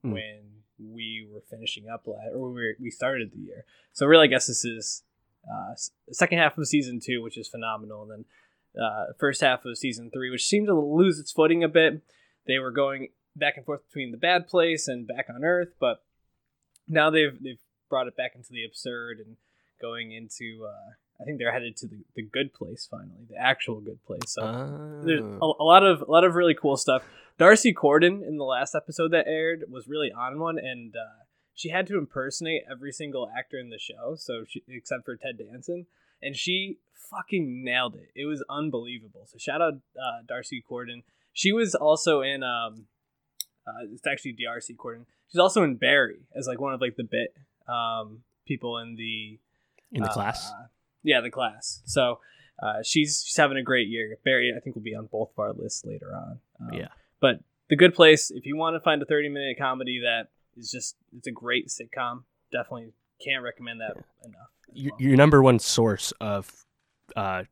[0.03, 0.11] Hmm.
[0.11, 0.41] when
[0.77, 3.65] we were finishing up last, or we were, we started the year.
[3.93, 5.03] So really, I guess this is
[5.51, 5.73] uh,
[6.11, 8.25] second half of season two, which is phenomenal, and then
[8.83, 12.03] uh, first half of season three, which seemed to lose its footing a bit.
[12.47, 16.03] They were going back and forth between the bad place and back on Earth, but
[16.87, 19.37] now they've they've brought it back into the absurd and
[19.81, 20.65] going into.
[20.67, 24.21] Uh, I think they're headed to the, the good place finally, the actual good place.
[24.27, 24.41] So
[25.03, 25.53] there's a, Ah.
[25.59, 27.03] a lot of a lot of really cool stuff.
[27.39, 31.69] D'Arcy Carden in the last episode that aired was really on one, and uh, she
[31.69, 35.85] had to impersonate every single actor in the show, so she, except for Ted Danson,
[36.21, 38.09] and she fucking nailed it.
[38.15, 39.27] It was unbelievable.
[39.27, 41.03] So shout out uh, D'Arcy Carden.
[41.37, 42.87] She was also in um,
[43.67, 45.05] uh, it's actually D'Arcy Carden.
[45.29, 47.35] She's also in Barry as like one of like the bit
[47.67, 49.37] um people in the
[49.91, 50.51] in the uh, class.
[51.03, 51.83] Yeah, the class.
[51.85, 52.21] So
[52.57, 54.17] uh, she's she's having a great year.
[54.25, 56.39] Barry, I think, will be on both of our lists later on.
[56.59, 56.87] Um, Yeah.
[57.19, 60.71] But The Good Place, if you want to find a 30 minute comedy that is
[60.71, 63.91] just, it's a great sitcom, definitely can't recommend that
[64.25, 64.49] enough.
[64.73, 65.01] Your, well.
[65.01, 66.51] your number one source of
[67.15, 67.43] uh,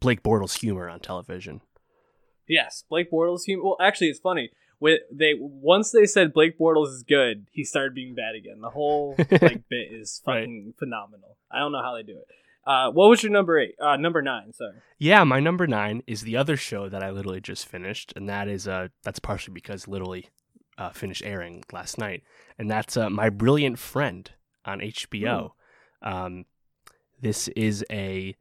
[0.00, 1.62] Blake Bortles humor on television.
[2.48, 3.42] Yes, Blake Bortles.
[3.46, 4.50] He, well, actually, it's funny.
[4.78, 8.60] When they once they said Blake Bortles is good, he started being bad again.
[8.60, 10.40] The whole like bit is Right.
[10.40, 11.36] fucking phenomenal.
[11.50, 12.26] I don't know how they do it.
[12.66, 13.74] Uh, what was your number eight?
[13.80, 14.52] Uh, number nine.
[14.52, 14.74] Sorry.
[14.98, 18.48] Yeah, my number nine is the other show that I literally just finished, and that
[18.48, 20.28] is uh that's partially because literally
[20.78, 22.22] uh, finished airing last night,
[22.58, 24.28] and that's uh, My Brilliant Friend
[24.64, 25.50] on HBO.
[26.02, 26.44] Um,
[27.20, 28.34] this is a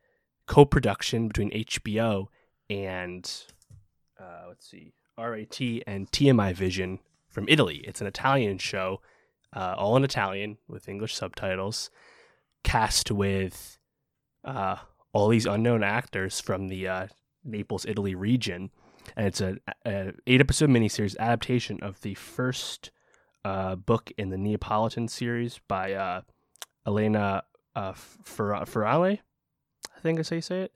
[0.48, 2.28] co-production between HBO
[2.70, 3.30] and
[4.22, 7.84] uh, let's see, RAI and TIMvision from Italy.
[7.86, 9.02] It's an Italian show,
[9.56, 11.90] uh, all in Italian with English subtitles,
[12.64, 13.78] cast with
[14.46, 14.78] uh,
[15.14, 17.08] all these unknown actors from the uh,
[17.44, 18.70] Naples, Italy region,
[19.16, 19.60] and it's an
[20.28, 22.92] eight episode miniseries adaptation of the first
[23.44, 26.22] uh, book in the Neapolitan series by uh,
[26.86, 27.44] Elena
[27.76, 29.18] uh, Ferrale,
[29.96, 30.74] I think is how you say it.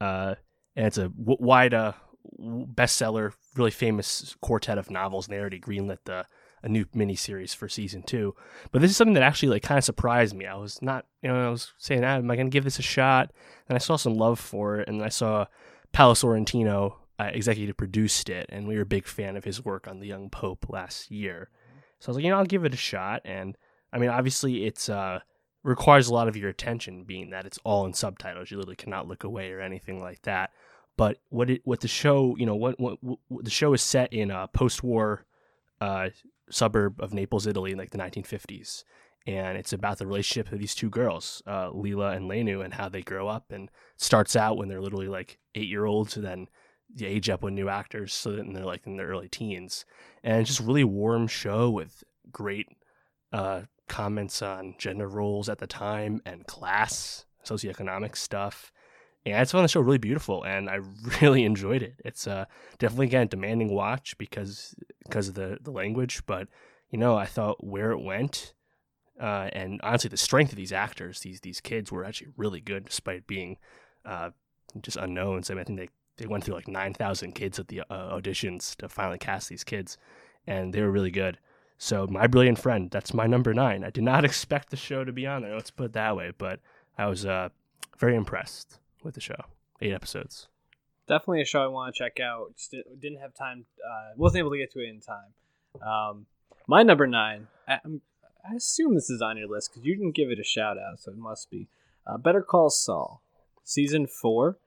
[0.00, 0.34] Uh,
[0.76, 1.92] and it's a wide uh,
[2.40, 6.26] bestseller, really famous quartet of novels, and they already greenlit the
[6.62, 8.34] a new miniseries for season two.
[8.70, 10.46] But this is something that actually like kind of surprised me.
[10.46, 12.78] I was not, you know, I was saying, ah, am I going to give this
[12.78, 13.32] a shot?
[13.68, 15.46] And I saw some love for it, and I saw
[15.92, 19.88] Paolo Sorrentino uh, executive produced it, and we were a big fan of his work
[19.88, 21.50] on The Young Pope last year.
[21.98, 23.22] So I was like, you know, I'll give it a shot.
[23.24, 23.56] And
[23.92, 25.20] I mean, obviously, it's uh
[25.64, 28.50] requires a lot of your attention, being that it's all in subtitles.
[28.50, 30.50] You literally cannot look away or anything like that.
[30.96, 34.12] But what it what the show, you know, what what, what the show is set
[34.12, 35.26] in a post-war
[35.80, 36.10] uh,
[36.50, 38.84] suburb of Naples, Italy, in like the 1950s,
[39.26, 42.88] and it's about the relationship of these two girls, uh, Leela and Lenu, and how
[42.88, 43.50] they grow up.
[43.50, 46.48] And starts out when they're literally like eight year olds, and then
[46.94, 49.84] they age up with new actors, so then they're like in their early teens,
[50.22, 52.68] and it's just a really warm show with great
[53.32, 58.72] uh, comments on gender roles at the time and class, socioeconomic stuff.
[59.24, 60.80] And I just found the show really beautiful, and I
[61.20, 61.94] really enjoyed it.
[62.04, 62.46] It's uh,
[62.78, 66.48] definitely again demanding watch because because of the the language, but
[66.90, 68.54] you know I thought where it went,
[69.20, 72.84] Uh, and honestly, the strength of these actors, these these kids, were actually really good
[72.86, 73.58] despite being
[74.04, 74.30] uh,
[74.80, 75.50] just unknowns.
[75.50, 78.18] I, mean, I think they, they went through like nine thousand kids at the uh,
[78.18, 79.98] auditions to finally cast these kids,
[80.46, 81.38] and they were really good.
[81.78, 83.84] So, My Brilliant Friend, that's my number nine.
[83.84, 85.54] I did not expect the show to be on there.
[85.54, 86.60] Let's put it that way, but
[86.98, 87.50] I was uh,
[87.98, 89.44] very impressed with the show.
[89.80, 90.48] Eight episodes.
[91.08, 92.54] Definitely a show I want to check out.
[92.56, 93.66] Just didn't have time.
[93.84, 95.86] Uh, wasn't able to get to it in time.
[95.86, 96.26] Um,
[96.66, 97.48] my number nine.
[97.66, 97.78] I,
[98.48, 101.00] I, assume this is on your list because you didn't give it a shout out,
[101.00, 101.68] so it must be.
[102.06, 103.22] Uh, Better Call Saul,
[103.62, 104.58] season four,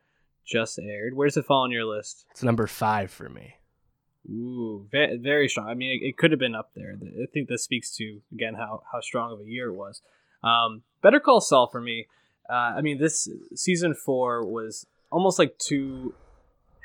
[0.46, 1.16] just aired.
[1.16, 2.26] Where does it fall on your list?
[2.32, 3.56] It's number five for me.
[4.30, 5.68] Ooh, very, very strong.
[5.68, 6.96] I mean, it, it could have been up there.
[7.02, 10.02] I think this speaks to again how how strong of a year it was.
[10.44, 12.08] Um, Better Call Saul for me.
[12.50, 16.14] Uh, I mean, this season four was almost like two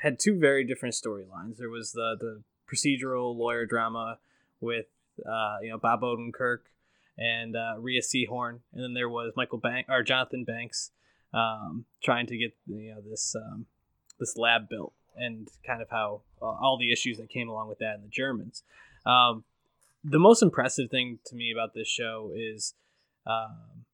[0.01, 1.57] had two very different storylines.
[1.57, 4.19] There was the the procedural lawyer drama
[4.59, 4.87] with
[5.25, 6.59] uh, you know Bob Odenkirk
[7.17, 10.91] and uh, Rhea Seehorn, and then there was Michael Bank or Jonathan Banks
[11.33, 13.65] um, trying to get you know this um,
[14.19, 17.79] this lab built, and kind of how uh, all the issues that came along with
[17.79, 18.63] that and the Germans.
[19.05, 19.43] Um,
[20.03, 22.73] the most impressive thing to me about this show is
[23.27, 23.85] um,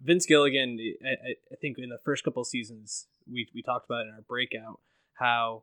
[0.00, 0.78] Vince Gilligan.
[1.04, 4.80] I, I, think in the first couple seasons we we talked about in our breakout
[5.14, 5.62] how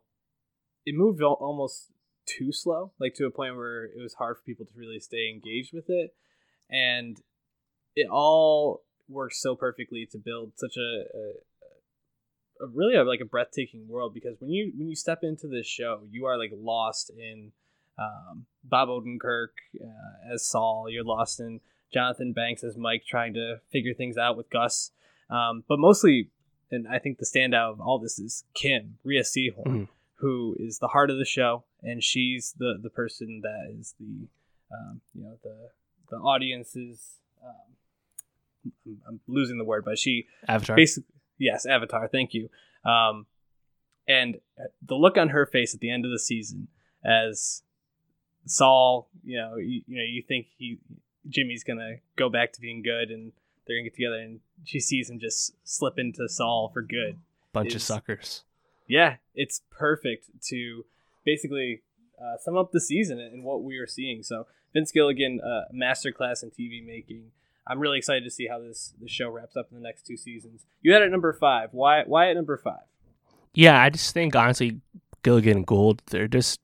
[0.86, 1.90] it moved almost
[2.26, 5.30] too slow, like to a point where it was hard for people to really stay
[5.30, 6.14] engaged with it.
[6.70, 7.20] And
[7.96, 13.24] it all works so perfectly to build such a, a, a really a, like a
[13.24, 17.10] breathtaking world because when you when you step into this show, you are like lost
[17.10, 17.52] in
[17.98, 19.48] um, Bob Odenkirk
[19.82, 20.86] uh, as Saul.
[20.88, 21.60] You're lost in
[21.92, 24.90] Jonathan Banks as Mike, trying to figure things out with Gus.
[25.30, 26.30] Um, but mostly,
[26.70, 29.66] and I think the standout of all this is Kim Rhea Seehorn.
[29.66, 29.84] Mm-hmm
[30.18, 34.26] who is the heart of the show, and she's the the person that is the
[34.74, 35.70] um, you know the
[36.10, 40.76] the audience's um, I'm, I'm, losing the word, but she Avatar.
[40.76, 42.08] Basically, yes, Avatar.
[42.08, 42.48] Thank you.
[42.84, 43.26] Um,
[44.08, 44.38] and
[44.84, 46.68] the look on her face at the end of the season
[47.04, 47.62] as
[48.46, 50.78] Saul, you know, you, you know, you think he
[51.28, 53.32] Jimmy's gonna go back to being good, and
[53.66, 57.18] they're gonna get together, and she sees him just slip into Saul for good.
[57.52, 58.44] Bunch of suckers
[58.88, 60.84] yeah, it's perfect to
[61.24, 61.82] basically
[62.20, 64.22] uh, sum up the season and what we are seeing.
[64.22, 67.30] So Vince Gilligan, uh, masterclass in TV making.
[67.66, 70.16] I'm really excited to see how this the show wraps up in the next two
[70.16, 70.64] seasons.
[70.80, 71.68] You had it number five.
[71.72, 72.02] Why?
[72.04, 72.86] Why at number five?
[73.52, 74.80] Yeah, I just think honestly,
[75.22, 76.60] Gilligan and Gould, they're just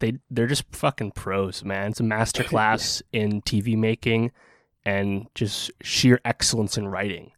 [0.00, 1.90] they they're just fucking pros, man.
[1.90, 3.22] It's a masterclass yeah.
[3.22, 4.32] in TV making
[4.84, 7.32] and just sheer excellence in writing.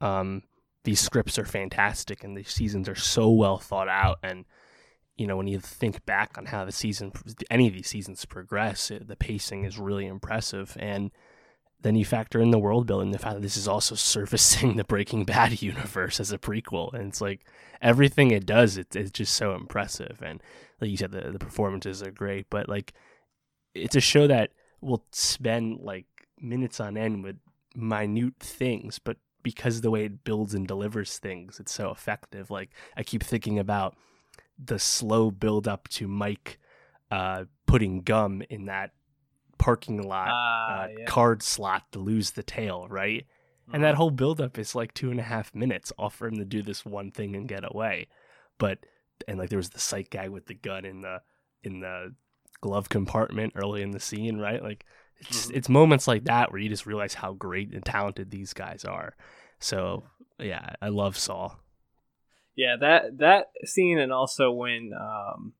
[0.00, 0.42] Um,
[0.84, 4.44] these scripts are fantastic and these seasons are so well thought out and
[5.16, 7.12] you know when you think back on how the season
[7.50, 11.10] any of these seasons progress it, the pacing is really impressive and
[11.82, 14.84] then you factor in the world building the fact that this is also surfacing the
[14.84, 17.44] breaking bad universe as a prequel and it's like
[17.80, 20.42] everything it does it, it's just so impressive and
[20.80, 22.92] like you said the, the performances are great but like
[23.74, 26.06] it's a show that will spend like
[26.40, 27.36] minutes on end with
[27.74, 32.50] minute things but because the way it builds and delivers things, it's so effective.
[32.50, 33.96] Like I keep thinking about
[34.62, 36.58] the slow build up to Mike
[37.10, 38.92] uh, putting gum in that
[39.62, 41.04] parking lot uh, uh, yeah.
[41.04, 43.22] card slot to lose the tail, right?
[43.22, 43.76] Mm-hmm.
[43.76, 43.96] And that mm-hmm.
[43.98, 46.84] whole buildup is like two and a half minutes all for him to do this
[46.84, 48.08] one thing and get away.
[48.58, 48.80] But
[49.28, 51.22] and like there was the sight gag with the gun in the
[51.62, 52.12] in the
[52.60, 54.60] glove compartment early in the scene, right?
[54.60, 54.84] Like
[55.20, 55.56] it's mm-hmm.
[55.56, 59.14] it's moments like that where you just realize how great and talented these guys are.
[59.60, 60.02] So
[60.40, 61.56] yeah, I love Saul.
[62.56, 65.52] Yeah, that that scene and also when um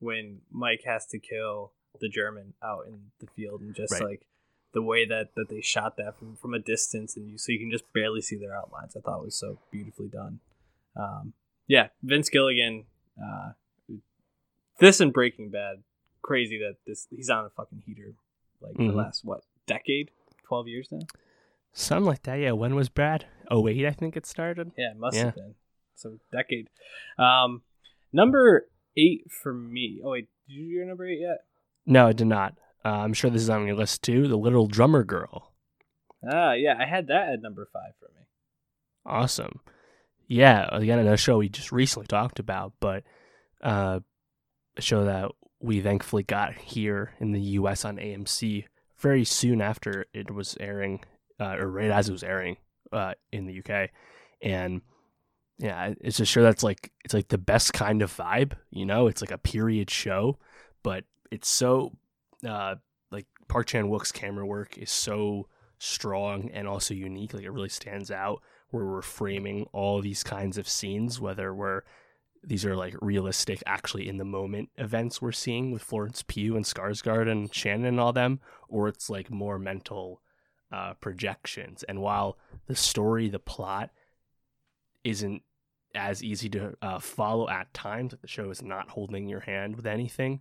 [0.00, 4.02] when Mike has to kill the German out in the field and just right.
[4.02, 4.26] like
[4.72, 7.58] the way that that they shot that from from a distance and you so you
[7.58, 8.96] can just barely see their outlines.
[8.96, 10.40] I thought was so beautifully done.
[10.96, 11.32] Um,
[11.66, 12.84] yeah, Vince Gilligan.
[13.18, 13.52] Uh,
[14.78, 15.82] this and Breaking Bad,
[16.22, 18.14] crazy that this he's on a fucking heater
[18.60, 18.88] like mm-hmm.
[18.88, 20.10] the last what decade,
[20.46, 21.06] twelve years now.
[21.72, 22.38] Something like that.
[22.38, 22.52] Yeah.
[22.52, 23.26] When was Brad?
[23.50, 24.72] Oh wait, I think it started.
[24.76, 25.24] Yeah, it must yeah.
[25.24, 25.54] have been.
[25.94, 26.68] So decade.
[27.18, 27.62] Um,
[28.12, 30.00] number eight for me.
[30.04, 31.45] Oh wait, did you your number eight yet?
[31.86, 32.54] No, I did not.
[32.84, 34.28] Uh, I'm sure this is on your list too.
[34.28, 35.52] The Little Drummer Girl.
[36.28, 38.26] Ah, yeah, I had that at number five for me.
[39.04, 39.60] Awesome.
[40.26, 43.04] Yeah, again, another show we just recently talked about, but
[43.62, 44.00] uh,
[44.76, 47.84] a show that we thankfully got here in the U.S.
[47.84, 48.64] on AMC
[48.98, 51.00] very soon after it was airing,
[51.38, 52.56] uh, or right as it was airing
[52.92, 53.90] uh, in the UK,
[54.42, 54.80] and
[55.58, 58.52] yeah, it's a show that's like it's like the best kind of vibe.
[58.70, 60.38] You know, it's like a period show,
[60.82, 61.92] but it's so
[62.46, 62.76] uh,
[63.10, 67.34] like Park Chan Wook's camera work is so strong and also unique.
[67.34, 71.82] Like it really stands out where we're framing all these kinds of scenes, whether we're
[72.42, 76.64] these are like realistic, actually in the moment events we're seeing with Florence Pugh and
[76.64, 80.20] Skarsgård and Shannon and all them, or it's like more mental
[80.70, 81.82] uh, projections.
[81.84, 83.90] And while the story, the plot,
[85.02, 85.42] isn't
[85.94, 89.76] as easy to uh, follow at times, like the show is not holding your hand
[89.76, 90.40] with anything,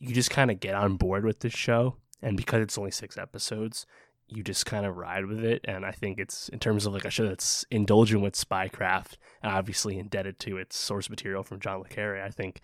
[0.00, 1.96] you just kind of get on board with this show.
[2.22, 3.86] And because it's only six episodes,
[4.28, 5.64] you just kind of ride with it.
[5.64, 9.52] And I think it's in terms of like a show that's indulgent with spycraft and
[9.52, 12.22] obviously indebted to its source material from John Le Carre.
[12.22, 12.60] I think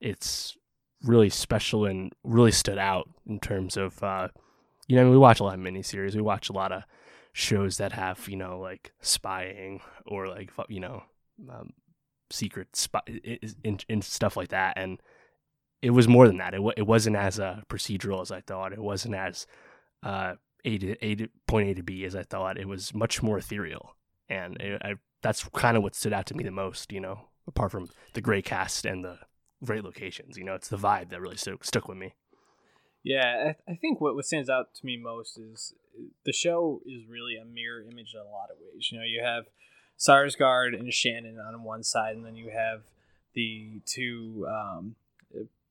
[0.00, 0.56] it's
[1.02, 4.28] really special and really stood out in terms of, uh,
[4.86, 6.14] you know, we watch a lot of miniseries.
[6.14, 6.82] We watch a lot of
[7.32, 11.04] shows that have, you know, like spying or like, you know,
[11.50, 11.72] um,
[12.30, 13.00] secret spy
[13.64, 14.76] and stuff like that.
[14.76, 15.00] And
[15.82, 16.54] it was more than that.
[16.54, 18.72] It, it wasn't as uh, procedural as I thought.
[18.72, 19.46] It wasn't as,
[20.02, 22.58] uh, a to a to, point A to B as I thought.
[22.58, 23.94] It was much more ethereal,
[24.28, 26.92] and it, I, that's kind of what stood out to me the most.
[26.92, 29.18] You know, apart from the great cast and the
[29.64, 32.14] great locations, you know, it's the vibe that really stuck stuck with me.
[33.04, 35.74] Yeah, I, I think what, what stands out to me most is
[36.24, 38.90] the show is really a mirror image in a lot of ways.
[38.90, 39.44] You know, you have
[39.98, 42.82] Skarsgård and Shannon on one side, and then you have
[43.34, 44.96] the two um,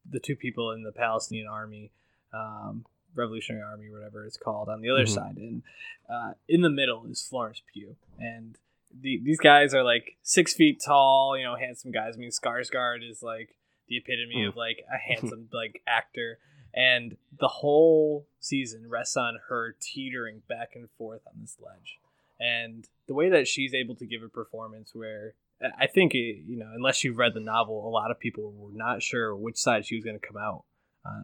[0.09, 1.91] the two people in the Palestinian army
[2.33, 5.13] um, Revolutionary Army, whatever it's called, on the other mm-hmm.
[5.13, 5.63] side, and
[6.09, 8.57] uh, in the middle is Florence Pugh, and
[9.01, 12.13] the, these guys are like six feet tall, you know, handsome guys.
[12.15, 13.55] I mean, Skarsgård is like
[13.87, 14.49] the epitome mm.
[14.49, 16.39] of like a handsome like actor,
[16.73, 21.97] and the whole season rests on her teetering back and forth on this ledge,
[22.39, 25.33] and the way that she's able to give a performance where
[25.79, 29.01] I think you know, unless you've read the novel, a lot of people were not
[29.01, 30.63] sure which side she was going to come out
[31.05, 31.21] uh,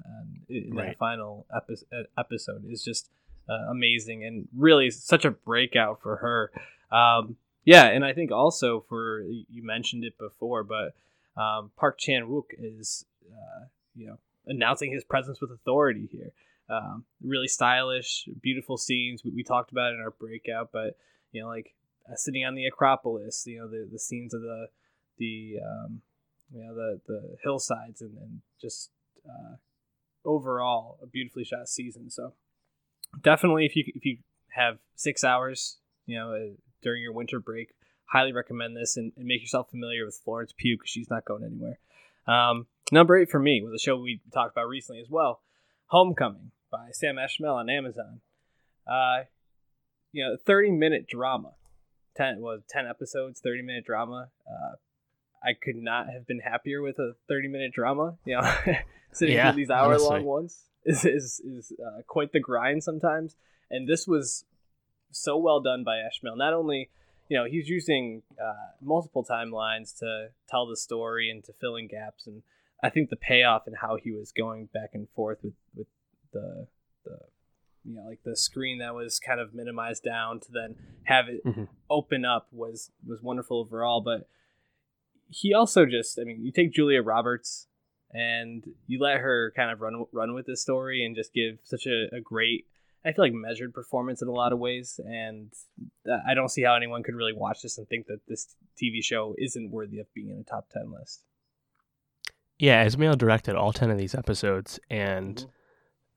[0.50, 0.88] in right.
[0.88, 3.10] that final epi- episode is just
[3.50, 6.52] uh, amazing and really such a breakout for her.
[6.96, 10.96] Um, yeah, and I think also for you mentioned it before, but
[11.40, 13.66] um, Park Chan Wook is uh,
[13.96, 16.32] you know announcing his presence with authority here.
[16.70, 19.24] Um, really stylish, beautiful scenes.
[19.24, 20.98] We, we, talked about it in our breakout, but
[21.32, 21.74] you know, like
[22.16, 24.68] sitting on the Acropolis, you know, the the scenes of the
[25.18, 26.02] the um,
[26.54, 28.92] you know the the hillsides and, and just
[29.28, 29.56] uh,
[30.26, 32.10] overall a beautifully shot season.
[32.10, 32.34] So
[33.22, 34.18] definitely, if you if you
[34.50, 37.70] have six hours, you know, uh, during your winter break,
[38.06, 41.44] highly recommend this and, and make yourself familiar with Florence Pugh because she's not going
[41.44, 41.80] anywhere.
[42.28, 45.42] Um, number eight for me was a show we talked about recently as well,
[45.88, 48.22] Homecoming by Sam Esmail on Amazon.
[48.88, 49.24] Uh,
[50.12, 51.54] you know, thirty minute drama.
[52.16, 54.30] Ten was ten episodes, thirty minute drama.
[54.48, 54.76] Uh,
[55.44, 58.18] I could not have been happier with a thirty minute drama.
[58.26, 58.56] You know,
[59.12, 63.36] sitting yeah, through these hour long ones is is, is uh, quite the grind sometimes.
[63.70, 64.46] And this was
[65.12, 66.38] so well done by Esmail.
[66.38, 66.90] Not only
[67.30, 71.88] you know he's using uh, multiple timelines to tell the story and to fill in
[71.88, 72.44] gaps, and
[72.84, 75.88] I think the payoff and how he was going back and forth with with
[76.32, 76.68] the
[77.06, 77.20] the
[77.84, 81.46] you know like the screen that was kind of minimized down to then have it
[81.46, 81.66] mm-hmm.
[81.90, 84.02] open up was was wonderful overall.
[84.02, 84.28] But
[85.30, 87.68] he also just I mean you take Julia Roberts
[88.12, 91.86] and you let her kind of run run with this story and just give such
[91.86, 92.66] a, a great
[93.06, 95.52] I feel like measured performance in a lot of ways, and
[96.26, 99.36] I don't see how anyone could really watch this and think that this TV show
[99.38, 101.24] isn't worthy of being in a top ten list.
[102.58, 105.50] Yeah, Esmail directed all ten of these episodes, and mm-hmm.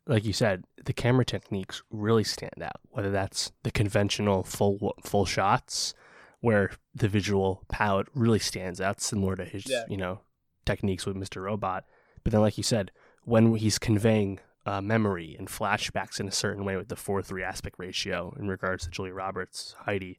[0.07, 2.81] Like you said, the camera techniques really stand out.
[2.91, 5.95] Whether that's the conventional full full shots,
[6.41, 9.85] where the visual palette really stands out, similar to his yeah.
[9.89, 10.21] you know
[10.65, 11.43] techniques with Mr.
[11.43, 11.85] Robot.
[12.23, 12.91] But then, like you said,
[13.25, 17.43] when he's conveying uh, memory and flashbacks in a certain way with the 4 3
[17.43, 20.19] aspect ratio in regards to Julia Roberts, Heidi,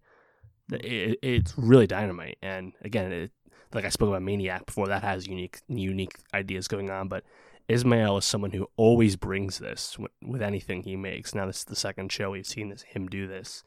[0.71, 2.37] it, it's really dynamite.
[2.41, 3.31] And again, it,
[3.73, 7.07] like I spoke about Maniac before, that has unique unique ideas going on.
[7.07, 7.23] But
[7.69, 11.35] Esmail is someone who always brings this with, with anything he makes.
[11.35, 13.63] Now, this is the second show we've seen this him do this.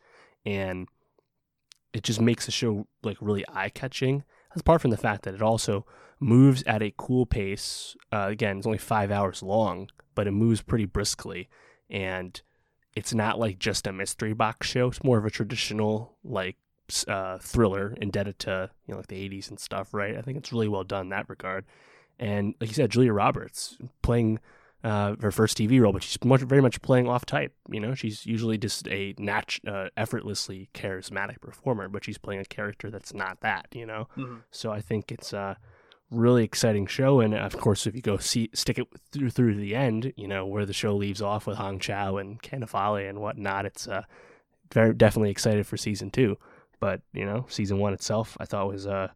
[0.47, 0.89] And
[1.93, 4.25] it just makes the show like really eye catching
[4.57, 5.87] apart from the fact that it also
[6.19, 7.97] moves at a cool pace.
[8.13, 11.49] Uh, again, it's only five hours long, but it moves pretty briskly,
[11.89, 12.43] and
[12.95, 14.89] it's not like just a mystery box show.
[14.89, 16.57] It's more of a traditional like
[17.07, 20.17] uh, thriller indebted to you know like the '80s and stuff, right?
[20.17, 21.65] I think it's really well done in that regard.
[22.21, 24.39] And like you said, Julia Roberts playing
[24.85, 27.55] uh, her first TV role, but she's much, very much playing off type.
[27.71, 32.45] You know, she's usually just a nat- uh, effortlessly charismatic performer, but she's playing a
[32.45, 33.69] character that's not that.
[33.73, 34.37] You know, mm-hmm.
[34.51, 35.57] so I think it's a
[36.11, 37.21] really exciting show.
[37.21, 40.47] And of course, if you go see stick it through through the end, you know
[40.47, 43.65] where the show leaves off with Hong Chau and Cannavale and whatnot.
[43.65, 44.03] It's uh,
[44.73, 46.37] very definitely excited for season two.
[46.81, 49.09] But you know, season one itself, I thought was uh,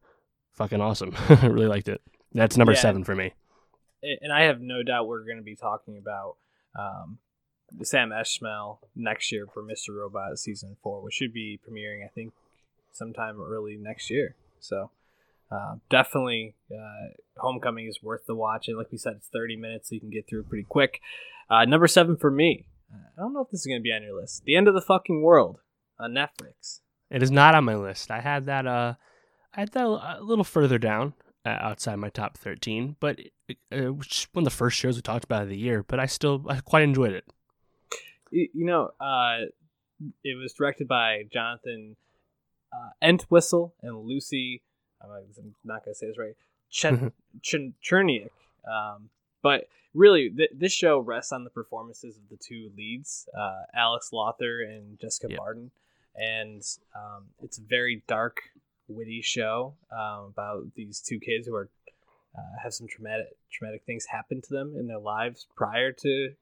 [0.52, 1.14] fucking awesome.
[1.28, 2.00] I really liked it.
[2.35, 2.80] That's number Yeah.
[2.80, 3.32] seven for me.
[4.22, 6.37] and I have no doubt we're going to be talking about
[6.78, 7.18] um,
[7.82, 9.97] Sam Esmail next year for Mr.
[9.99, 12.35] Robot season four, which should be premiering, I think,
[12.93, 14.35] sometime early next year.
[14.61, 14.91] So
[15.51, 18.68] uh, definitely, uh, Homecoming is worth the watch.
[18.68, 21.01] And like we said, it's 30 minutes, so you can get through it pretty quick.
[21.49, 22.66] Uh, number seven for me.
[22.93, 24.43] uh, I don't know if this is going to be on your list.
[24.45, 25.61] The End of the Fucking World
[25.99, 26.80] on Netflix.
[27.11, 28.11] It is not on my list.
[28.11, 28.66] I had that.
[28.66, 28.95] Uh,
[29.55, 31.14] I had that a little further down,
[31.45, 32.97] outside my top thirteen.
[33.01, 35.57] But it, uh, which is one of the first shows we talked about of the
[35.57, 35.82] year.
[35.82, 37.24] But I still I quite enjoyed it.
[38.30, 39.47] You know, uh,
[40.24, 41.97] it was directed by Jonathan
[42.72, 44.62] uh, Entwistle and Lucy.
[45.01, 46.34] I'm not gonna say this right.
[46.70, 48.30] Chen, Chen Tcherniak.
[48.68, 49.11] Um,
[49.42, 54.12] but really, th- this show rests on the performances of the two leads, uh, Alex
[54.12, 55.38] Lawther and Jessica Yep.
[55.38, 55.70] Barden,
[56.16, 56.62] and
[56.97, 58.40] um, it's a very dark,
[58.89, 61.68] witty show um, about these two kids who are
[62.37, 66.32] uh, have some traumatic traumatic things happen to them in their lives prior to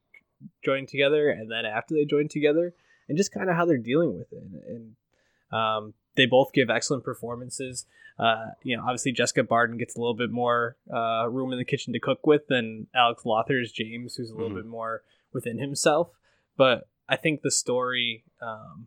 [0.65, 2.75] joining together and then after they join together
[3.09, 4.43] and just kind of how they're dealing with it.
[4.43, 7.87] And, and um, they both give excellent performances.
[8.19, 11.65] Uh, you know obviously jessica barden gets a little bit more uh, room in the
[11.65, 14.57] kitchen to cook with than alex Lawther's james who's a little Mhm.
[14.57, 16.11] bit more within himself.
[16.57, 18.87] But i think the story um,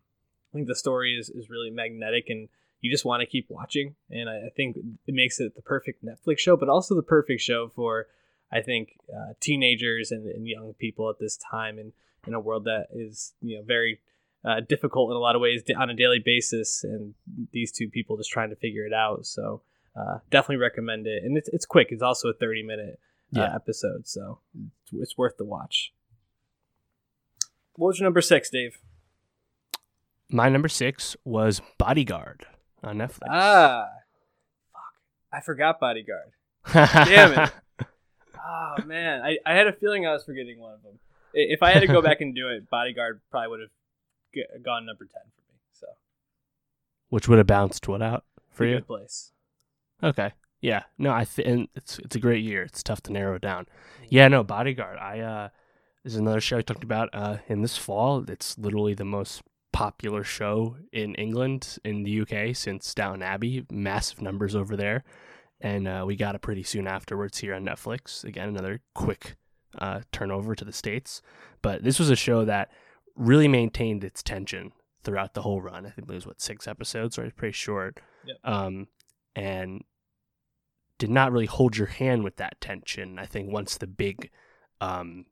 [0.51, 2.49] i think the story is, is really magnetic and
[2.85, 6.03] you just want to keep watching and I, I think it makes it the perfect
[6.05, 8.07] netflix show but also the perfect show for
[8.51, 11.91] I think uh, teenagers and, and young people at this time and
[12.27, 13.99] in a world that is you know very
[14.47, 17.15] uh, difficult in a lot of ways on a daily basis, and
[17.51, 19.25] these two people just trying to figure it out.
[19.25, 19.63] So
[19.99, 21.87] uh, definitely recommend it, and it's it's quick.
[21.89, 22.99] It's also a thirty minute
[23.35, 23.55] uh, Yeah.
[23.55, 24.39] episode, so
[24.83, 25.93] it's, it's worth the watch.
[27.75, 28.77] What was your number six, Dave?
[30.29, 32.45] My number six was Bodyguard
[32.83, 33.27] on Netflix.
[33.29, 33.87] Ah,
[34.73, 34.83] fuck!
[35.31, 36.31] I forgot Bodyguard.
[36.73, 37.51] damn it.
[38.47, 40.99] Oh man, I, I had a feeling I was forgetting one of them.
[41.33, 45.05] If I had to go back and do it, Bodyguard probably would have gone number
[45.05, 45.57] ten for me.
[45.73, 45.87] So
[47.09, 48.75] Which would have bounced what out for you?
[48.75, 49.31] good place.
[50.03, 50.31] Okay.
[50.61, 50.83] Yeah.
[50.99, 52.61] No, I think and it's it's a great year.
[52.61, 53.65] It's tough to narrow it down.
[54.09, 54.27] Yeah.
[54.27, 54.99] No, Bodyguard.
[54.99, 55.49] I uh,
[56.03, 58.23] is another show I talked about uh in this fall.
[58.29, 59.41] It's literally the most
[59.75, 63.65] popular show in England in the UK since Downton Abbey.
[63.69, 65.03] Massive numbers over there,
[65.59, 68.23] and uh, we got it pretty soon afterwards here on Netflix.
[68.23, 69.35] Again, another quick
[69.77, 71.21] uh, turnover to the states.
[71.61, 72.71] But this was a show that
[73.17, 74.71] really maintained its tension
[75.03, 75.85] throughout the whole run.
[75.85, 77.35] I think it was what six episodes, right?
[77.35, 77.99] Pretty short.
[78.25, 78.37] Yep.
[78.45, 78.87] Um,
[79.35, 79.83] and
[80.97, 83.19] did not really hold your hand with that tension.
[83.19, 84.29] I think once the big,
[84.79, 85.25] um,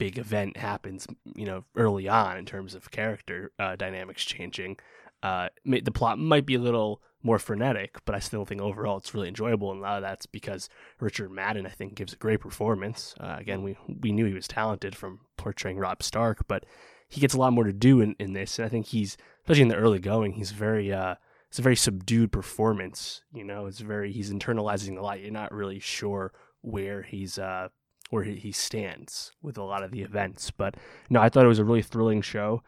[0.00, 4.78] big event happens, you know, early on in terms of character uh, dynamics changing,
[5.22, 9.12] uh, the plot might be a little more frenetic, but I still think overall it's
[9.12, 9.70] really enjoyable.
[9.70, 10.70] And a lot of that's because
[11.00, 13.14] Richard Madden, I think, gives a great performance.
[13.20, 16.64] Uh, again, we we knew he was talented from portraying Rob Stark, but
[17.06, 18.58] he gets a lot more to do in, in this.
[18.58, 21.16] And I think he's, especially in the early going, he's very uh,
[21.50, 23.20] it's a very subdued performance.
[23.34, 25.20] You know, it's very he's internalizing a lot.
[25.20, 26.32] You're not really sure
[26.62, 27.68] where he's uh
[28.10, 30.50] where he, stands with a lot of the events.
[30.50, 30.76] But
[31.08, 32.62] no, I thought it was a really thrilling show,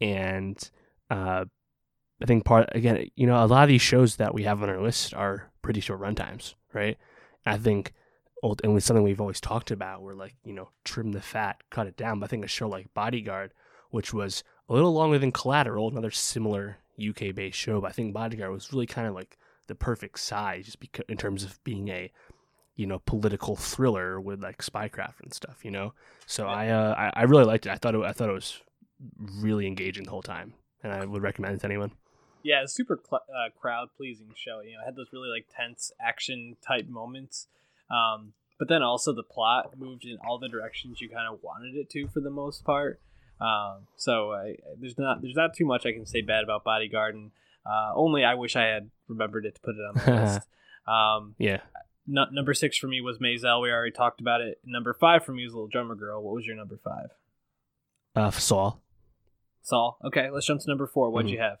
[0.00, 0.70] and
[1.10, 1.44] uh,
[2.20, 4.68] I think part again, you know, a lot of these shows that we have on
[4.68, 6.98] our list are pretty short runtimes, right?
[7.46, 7.94] I think
[8.42, 10.02] and it's something we've always talked about.
[10.02, 12.20] We're like, you know, trim the fat, cut it down.
[12.20, 13.52] But I think a show like Bodyguard,
[13.90, 18.12] which was a little longer than Collateral, another similar UK based show, but I think
[18.12, 21.88] Bodyguard was really kind of like the perfect size, just because in terms of being
[21.88, 22.10] a
[22.78, 25.64] you know political thriller with like spycraft and stuff.
[25.64, 25.92] You know,
[26.26, 27.70] so I uh, I, I really liked it.
[27.70, 28.62] I thought it, I thought it was
[29.18, 31.92] really engaging the whole time, and I would recommend it to anyone.
[32.44, 34.60] Yeah, super cl- uh, crowd pleasing show.
[34.60, 37.48] You know, it had those really like tense action type moments,
[37.90, 41.74] um, but then also the plot moved in all the directions you kind of wanted
[41.74, 43.00] it to for the most part.
[43.40, 47.16] Um, so I, there's not there's not too much I can say bad about Bodyguard.
[47.16, 47.32] And,
[47.66, 50.48] uh, only I wish I had remembered it to put it on the list.
[50.86, 51.60] Um, Yeah,
[52.08, 53.62] nu- number six for me was Maisel.
[53.62, 54.58] We already talked about it.
[54.64, 56.22] Number five for me was Little Drummer Girl.
[56.22, 57.10] What was your number five?
[58.16, 58.82] uh, Saul.
[59.62, 59.98] Saul.
[60.04, 61.10] Okay, let's jump to number four.
[61.10, 61.34] What'd Mhm.
[61.34, 61.58] you have?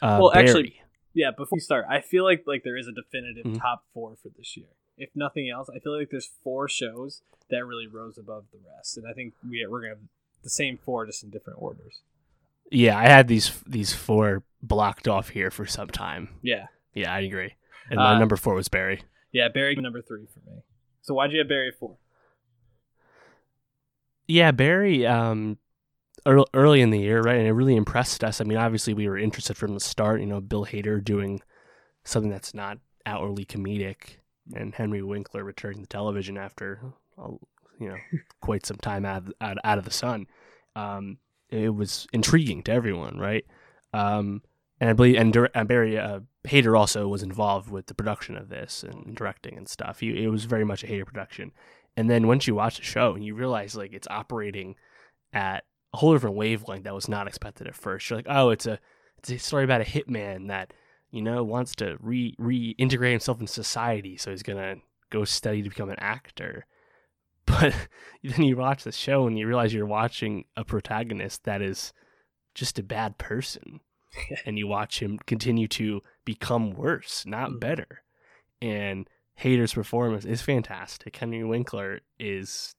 [0.00, 0.80] Uh, Well, actually-
[1.12, 3.58] Yeah, before we start, I feel like like there is a definitive Mhm.
[3.60, 4.68] top four for this year.
[4.98, 8.96] If nothing else, I feel like there's four shows that really rose above the rest,
[8.98, 10.08] and I think we we're gonna have
[10.42, 12.02] the same four just in different orders.
[12.70, 16.38] yeah, I had these these four blocked off here for some time.
[16.42, 17.54] Yeah, Yeah, I agree.
[17.90, 19.02] And Uh, my number four was Barry.
[19.32, 20.62] Yeah, Barry number three for me.
[21.02, 21.96] So why'd you have Barry four?
[24.26, 25.06] Yeah, Barry.
[25.06, 25.58] Um,
[26.26, 28.40] early, early in the year, right, and it really impressed us.
[28.40, 30.20] I mean, obviously, we were interested from the start.
[30.20, 31.40] You know, Bill Hader doing
[32.04, 34.18] something that's not outwardly comedic,
[34.54, 36.80] and Henry Winkler returning to television after,
[37.18, 37.32] uh,
[37.78, 37.96] you know,
[38.40, 40.26] quite some time out of, out, out of the sun.
[40.74, 41.18] Um,
[41.48, 43.44] it was intriguing to everyone, right?
[43.92, 44.42] Um,
[44.80, 48.48] and I believe, and, and Barry uh, Hader also was involved with the production of
[48.48, 50.00] this and directing and stuff.
[50.00, 51.52] He, it was very much a Hader production.
[51.96, 54.76] And then once you watch the show and you realize like it's operating
[55.32, 58.08] at a whole different wavelength that was not expected at first.
[58.08, 58.78] You're like, oh, it's a
[59.18, 60.72] it's a story about a hitman that
[61.10, 64.76] you know wants to re reintegrate himself in society, so he's gonna
[65.10, 66.66] go study to become an actor.
[67.46, 67.76] But
[68.24, 71.92] then you watch the show and you realize you're watching a protagonist that is
[72.56, 73.78] just a bad person.
[74.46, 77.60] and you watch him continue to become worse, not mm.
[77.60, 78.02] better.
[78.62, 79.08] And
[79.40, 81.16] Hader's performance is fantastic.
[81.16, 82.74] Henry Winkler is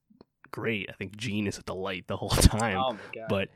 [0.52, 0.90] great.
[0.90, 2.78] I think Gene is a delight the whole time.
[2.78, 2.98] Oh!
[3.30, 3.50] But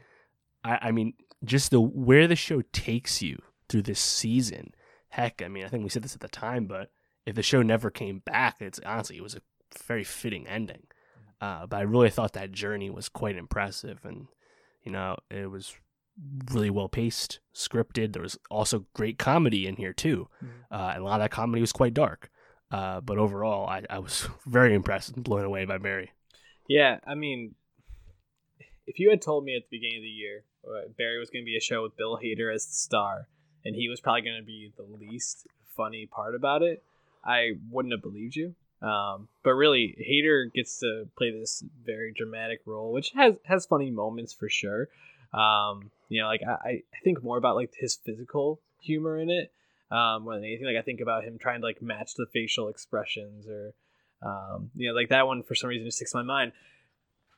[0.64, 1.14] I, I mean,
[1.44, 4.74] just the where the show takes you through this season.
[5.10, 6.90] Heck, I mean, I think we said this at the time, but
[7.26, 9.42] if the show never came back, it's honestly it was a
[9.86, 10.84] very fitting ending.
[11.40, 14.28] Uh, but I really thought that journey was quite impressive, and
[14.84, 15.76] you know, it was
[16.52, 18.14] really well paced, scripted.
[18.14, 20.28] There was also great comedy in here too.
[20.44, 20.74] Mm-hmm.
[20.74, 22.30] Uh, and a lot of that comedy was quite dark.
[22.70, 26.12] Uh, but overall, I, I was very impressed and blown away by Barry.
[26.68, 27.56] Yeah, I mean,
[28.88, 31.44] if you had told me at the beginning of the year uh, Barry was going
[31.44, 33.28] to be a show with Bill Hader as the star,
[33.66, 36.84] and he was probably going to be the least funny part about it,
[37.26, 38.56] I wouldn't have believed you.
[38.82, 43.92] Um, but really, Hader gets to play this very dramatic role, which has has funny
[43.92, 44.90] moments for sure.
[45.34, 49.52] Um, you know, like I, I think more about like his physical humor in it
[49.92, 50.66] um, more than anything.
[50.66, 53.74] Like I think about him trying to like match the facial expressions or
[54.24, 56.52] um, you know, like that one for some reason just sticks in my mind.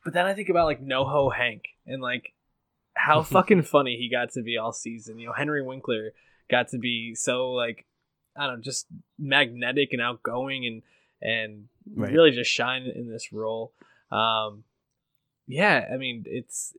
[0.04, 2.32] But then I think about like NoHo Hank and like
[2.94, 5.18] how fucking funny he got to be all season.
[5.18, 6.10] You know, Henry Winkler
[6.50, 7.86] got to be so like
[8.36, 8.86] I don't know, just
[9.18, 10.82] magnetic and outgoing and
[11.22, 12.12] and right.
[12.12, 13.72] really just shine in this role.
[14.10, 14.64] Um,
[15.46, 16.74] yeah, I mean, it's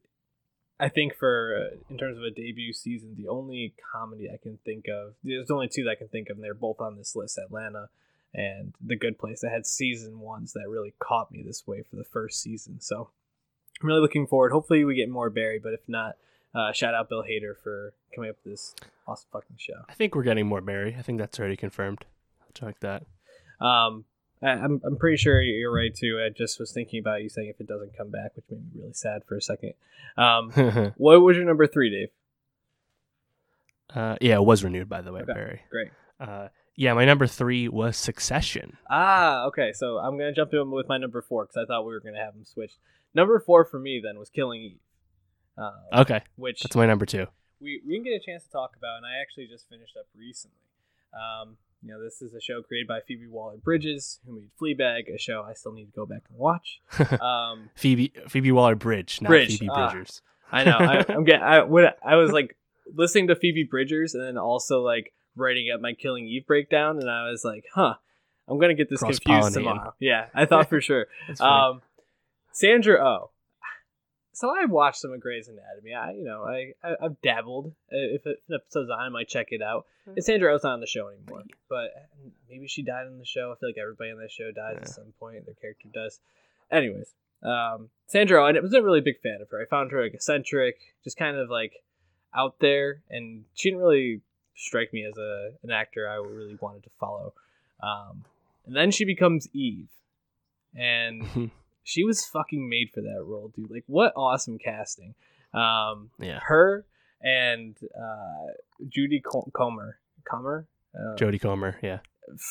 [0.79, 4.57] I think for uh, in terms of a debut season, the only comedy I can
[4.65, 7.15] think of, there's only two that I can think of, and they're both on this
[7.15, 7.89] list: Atlanta
[8.33, 9.43] and The Good Place.
[9.43, 12.81] I had season ones that really caught me this way for the first season.
[12.81, 13.09] So
[13.81, 14.51] I'm really looking forward.
[14.51, 16.17] Hopefully, we get more Barry, but if not,
[16.53, 18.75] uh, shout out Bill Hader for coming up with this
[19.07, 19.85] awesome fucking show.
[19.87, 20.95] I think we're getting more Barry.
[20.97, 22.05] I think that's already confirmed.
[22.41, 23.03] I'll check that.
[23.65, 24.05] Um,
[24.41, 26.21] I'm I'm pretty sure you're right too.
[26.23, 28.81] I just was thinking about you saying if it doesn't come back, which made me
[28.81, 29.73] really sad for a second.
[30.17, 30.51] Um,
[30.97, 32.09] what was your number three, Dave?
[33.93, 35.61] Uh, yeah, it was renewed by the way, okay, Barry.
[35.69, 35.91] Great.
[36.19, 38.77] Uh, yeah, my number three was Succession.
[38.89, 39.71] Ah, okay.
[39.73, 42.23] So I'm gonna jump in with my number four because I thought we were gonna
[42.23, 42.77] have them switched.
[43.13, 44.79] Number four for me then was Killing Eve.
[45.57, 47.27] Uh, okay, which that's my number two.
[47.61, 50.07] We we didn't get a chance to talk about, and I actually just finished up
[50.13, 50.57] recently.
[51.13, 51.55] Um,
[51.85, 55.19] you know, this is a show created by Phoebe Waller Bridges, who made Fleabag, a
[55.19, 56.81] show I still need to go back and watch.
[57.21, 60.21] Um, Phoebe Phoebe Waller Bridge, not Bridge, Phoebe uh, Bridgers.
[60.51, 60.77] I know.
[60.77, 61.41] I, am getting.
[61.43, 62.57] I, what, I was like
[62.93, 67.09] listening to Phoebe Bridgers, and then also like writing up my Killing Eve breakdown, and
[67.09, 67.95] I was like, huh,
[68.47, 69.93] I'm gonna get this confused tomorrow.
[69.99, 71.07] Yeah, I thought for sure.
[71.39, 71.81] um,
[72.51, 73.29] Sandra Oh.
[74.35, 75.93] So I've watched some of Grey's Anatomy.
[75.93, 77.67] I, you know, I, I have dabbled.
[77.91, 79.85] Uh, if an episode's on, I might check it out.
[80.05, 81.91] And Sandra Oh's not on the show anymore, but
[82.49, 83.53] maybe she died on the show.
[83.53, 84.81] I feel like everybody on that show dies yeah.
[84.81, 85.45] at some point.
[85.45, 86.19] Their character does.
[86.69, 87.13] Anyways,
[87.43, 89.61] um, Sandra Oh, I wasn't really a big fan of her.
[89.61, 91.71] I found her like eccentric, just kind of like
[92.35, 94.21] out there, and she didn't really
[94.55, 97.33] strike me as a an actor I really wanted to follow.
[97.81, 98.25] Um,
[98.65, 99.87] and then she becomes Eve,
[100.75, 101.51] and
[101.85, 103.71] she was fucking made for that role, dude.
[103.71, 105.13] Like, what awesome casting!
[105.53, 106.85] Um, yeah, her
[107.21, 108.51] and uh,
[108.89, 111.99] Judy Comer, Comer, uh, Jodie Comer, yeah,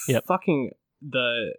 [0.09, 0.25] yep.
[0.25, 0.71] Fucking
[1.03, 1.55] the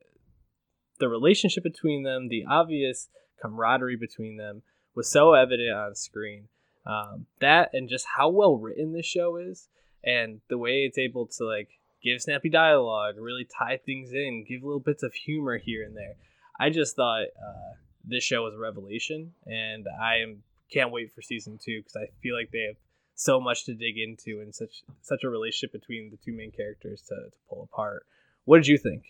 [1.00, 3.10] the relationship between them, the obvious
[3.42, 4.64] camaraderie between them
[4.96, 6.48] was so evident on screen.
[6.86, 9.68] Um, that and just how well written this show is
[10.04, 11.70] and the way it's able to like
[12.04, 16.16] give snappy dialogue, really tie things in, give little bits of humor here and there.
[16.60, 17.74] I just thought uh,
[18.08, 22.08] this show was a revelation, and I am can't wait for season two because I
[22.22, 22.78] feel like they have
[23.14, 27.02] so much to dig into and such such a relationship between the two main characters
[27.04, 28.06] to, to pull apart.
[28.46, 29.04] What did you think?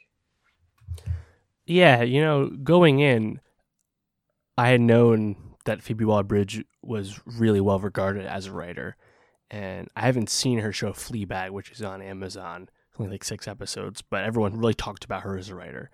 [1.66, 3.40] Yeah, you know, going in,
[4.58, 5.36] I had known
[5.66, 8.96] that Phoebe Waller-Bridge was really well regarded as a writer,
[9.50, 12.70] and I haven't seen her show Fleabag, which is on Amazon.
[13.00, 15.90] only like six episodes, but everyone really talked about her as a writer.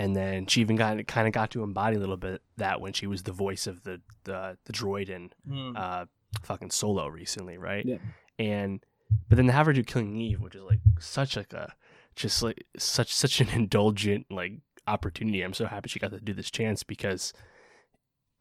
[0.00, 2.92] And then she even got kind of got to embody a little bit that when
[2.92, 5.76] she was the voice of the the, the droid in Mm.
[5.76, 6.06] uh,
[6.42, 7.84] fucking Solo recently, right?
[7.84, 7.98] Yeah.
[8.38, 8.80] And
[9.28, 11.74] but then to have her do Killing Eve, which is like such like a
[12.16, 14.52] just like such such an indulgent like
[14.86, 15.42] opportunity.
[15.42, 17.32] I'm so happy she got to do this chance because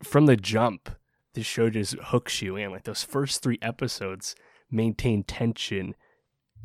[0.04, 0.90] from the jump,
[1.34, 2.72] this show just hooks you in.
[2.72, 4.36] Like those first three episodes
[4.72, 5.96] maintain tension.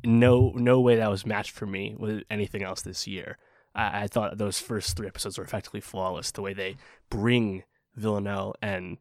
[0.04, 3.38] No, no way that was matched for me with anything else this year.
[3.74, 6.30] I, I thought those first three episodes were effectively flawless.
[6.30, 6.76] The way they
[7.10, 7.64] bring
[7.96, 8.98] Villanelle and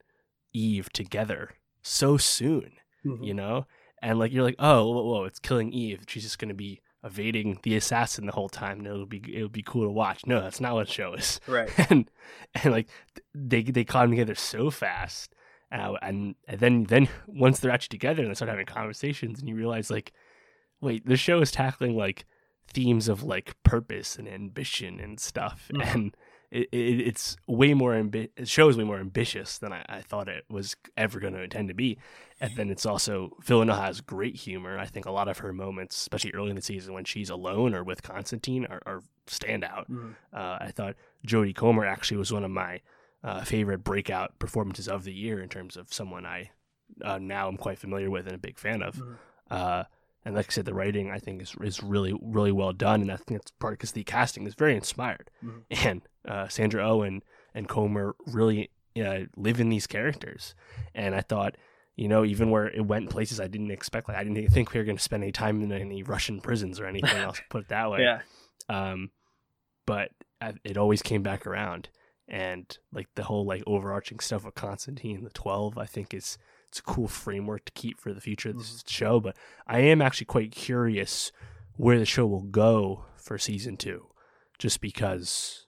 [0.54, 1.52] Eve together
[1.82, 2.74] so soon,
[3.06, 3.26] Mhm.
[3.26, 3.66] you know,
[4.02, 6.04] and like you're like, oh, whoa, whoa, it's killing Eve.
[6.08, 8.78] She's just gonna be evading the assassin the whole time.
[8.80, 10.26] And it'll be it'll be cool to watch.
[10.26, 11.70] No, that's not what the show is Right.
[11.92, 12.10] and
[12.64, 12.88] and like
[13.34, 15.34] they they caught them together so fast,
[15.72, 19.50] uh, and and then then once they're actually together and they start having conversations, and
[19.50, 20.14] you realize like,
[20.82, 22.26] wait, the show is tackling like
[22.68, 25.96] themes of like purpose and ambition and stuff, Mhm.
[25.96, 26.18] and
[26.52, 30.02] it, it, it's way more ambi- the show is way more ambitious than I, I
[30.02, 31.98] thought it was ever going to intend to be,
[32.40, 34.78] and then it's also Villanelle has great humor.
[34.78, 37.74] I think a lot of her moments, especially early in the season when she's alone
[37.74, 39.90] or with Constantine, are, are standout.
[39.90, 40.14] Mhm.
[40.32, 40.96] Uh, I thought
[41.26, 42.82] Jodie Comer actually was one of my
[43.24, 46.52] uh, favorite breakout performances of the year in terms of someone I
[47.04, 48.96] uh, now am quite familiar with and a big fan of.
[48.98, 49.86] Mhm.
[50.26, 53.12] And like I said, the writing I think is is really really well done, and
[53.12, 55.64] I think that's part because the casting is very inspired, Mhm.
[55.86, 57.24] and uh, Sandra Owen and
[57.56, 60.56] and Comer really uh, live in these characters,
[60.96, 61.56] and I thought.
[61.96, 64.08] You know, even where it went places I didn't expect.
[64.08, 66.80] Like I didn't think we were going to spend any time in any Russian prisons
[66.80, 67.40] or anything else.
[67.52, 68.22] Put it that way Yeah.
[68.68, 69.12] um,
[69.86, 70.10] but
[70.42, 71.90] I- it always came back around
[72.28, 76.38] and like the whole like overarching stuff with constantine the 12 i think is
[76.74, 78.88] it's a cool framework to keep for the future of this mm-hmm.
[78.88, 81.32] show but i am actually quite curious
[81.78, 84.08] where the show will go for season two
[84.58, 85.68] just because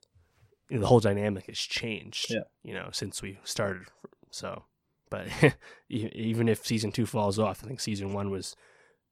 [0.68, 2.40] you know, the whole dynamic has changed Yeah.
[2.64, 3.84] you know since we started
[4.32, 4.64] so
[5.12, 5.28] but
[5.90, 8.56] even if season two falls off i think season one was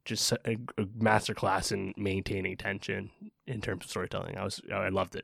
[0.04, 3.10] just a, a masterclass in maintaining tension
[3.48, 4.38] in terms of storytelling.
[4.38, 5.24] I was I loved it.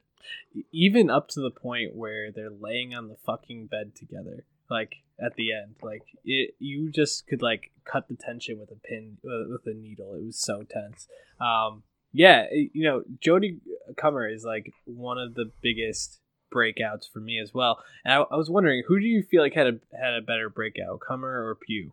[0.72, 4.93] even up to the point where they're laying on the fucking bed together like
[5.24, 9.17] at the end like it you just could like cut the tension with a pin
[9.26, 11.07] uh, with a needle it was so tense
[11.41, 13.59] um yeah it- you know jodie
[13.97, 16.20] comer is like one of the biggest
[16.53, 19.53] breakouts for me as well and I, I was wondering who do you feel like
[19.53, 21.91] had a had a better breakout comer or Pugh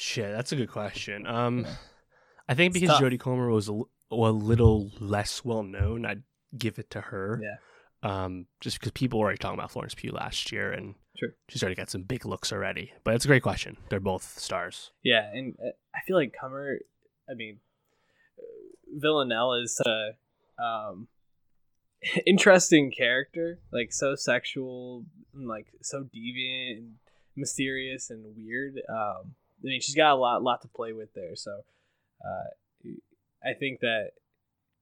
[0.00, 1.26] Shit, that's a good question.
[1.26, 1.66] Um,
[2.48, 3.00] I think because.
[3.00, 3.72] Jodie Comer was a
[4.12, 6.22] little less well known, I'd
[6.56, 7.40] give it to her.
[7.42, 7.56] yeah
[8.02, 11.30] Um, just because people were already talking about Florence Pugh last year, and Sure.
[11.48, 12.92] she's already got some big looks already.
[13.02, 13.76] But it's a great question.
[13.88, 14.92] They're both stars.
[15.02, 16.78] Yeah, and uh, I feel like Comer.
[17.28, 17.58] I mean,
[18.96, 20.10] Villanelle is a
[20.62, 21.08] um,
[22.26, 26.94] interesting character, like so sexual, and like so deviant and
[27.36, 28.76] mysterious and weird.
[28.88, 31.34] Um, I mean, she's got a lot, lot to play with there.
[31.34, 31.62] So,
[32.24, 32.90] uh,
[33.44, 34.10] I think that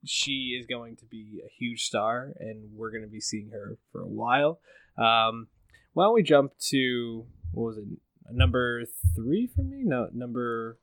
[0.08, 3.76] she is going to be a huge star, and we're going to be seeing her
[3.92, 4.60] for a while.
[4.98, 5.48] Um,
[5.92, 7.84] why don't we jump to what was it?
[8.30, 8.84] Number
[9.14, 9.82] three for me?
[9.84, 10.78] No, number.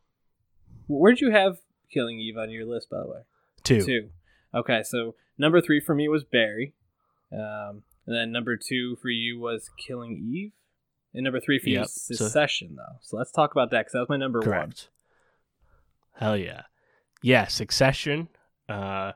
[0.87, 1.57] Where'd you have
[1.91, 3.19] Killing Eve on your list, by the way?
[3.63, 3.81] Two.
[3.83, 4.09] Two.
[4.55, 6.73] Okay, so number three for me was Barry,
[7.31, 10.51] um, and then number two for you was Killing Eve,
[11.13, 12.97] and number three for you Yep, is so- Succession, though.
[13.01, 14.47] So let's talk about that because that was my number one.
[14.47, 14.89] Correct.
[16.15, 16.63] Hell yeah.
[17.21, 18.27] Yeah, Succession.
[18.69, 19.11] Uh,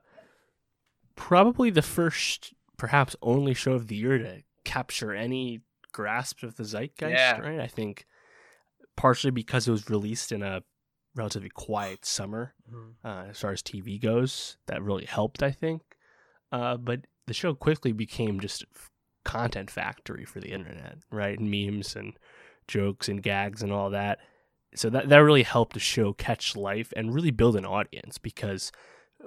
[1.16, 6.64] probably the first, perhaps only show of the year to capture any grasp of the
[6.64, 7.40] zeitgeist, Yeah.
[7.40, 7.60] right?
[7.60, 8.06] I think
[8.96, 10.64] partially because it was released in a
[11.16, 12.54] relatively quiet summer
[13.04, 14.58] uh, as far as TV goes.
[14.68, 15.82] That really helped, I think.
[16.52, 18.92] Uh, but the show quickly became just a f-
[19.26, 21.40] content factory for the internet, right?
[21.40, 22.14] Memes and
[22.68, 24.20] jokes and gags and all that.
[24.76, 28.72] So that that really helped the show catch life and really build an audience because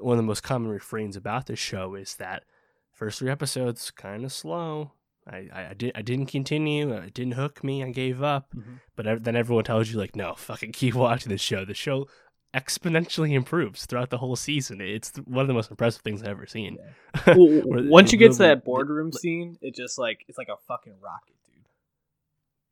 [0.03, 2.45] one of the most common refrains about this show is that
[2.93, 4.93] first three episodes kind of slow.
[5.27, 6.93] I, I, I did I didn't continue.
[6.93, 7.85] It didn't hook me.
[7.85, 8.53] I gave up.
[8.55, 8.81] Mhm.
[8.97, 11.65] But then everyone tells you like, no, fucking keep watching this show.
[11.65, 12.09] The show
[12.55, 14.81] exponentially improves throughout the whole season.
[14.81, 16.79] It's one of the most impressive things I've ever seen.
[17.27, 20.95] Well, once you get to that boardroom scene, it just like it's like a fucking
[21.01, 21.65] rocket, dude.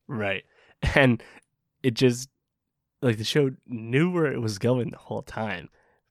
[0.06, 0.44] Right.
[0.94, 1.22] And
[1.82, 2.28] it just
[3.02, 5.68] like the show knew where it was going the whole time.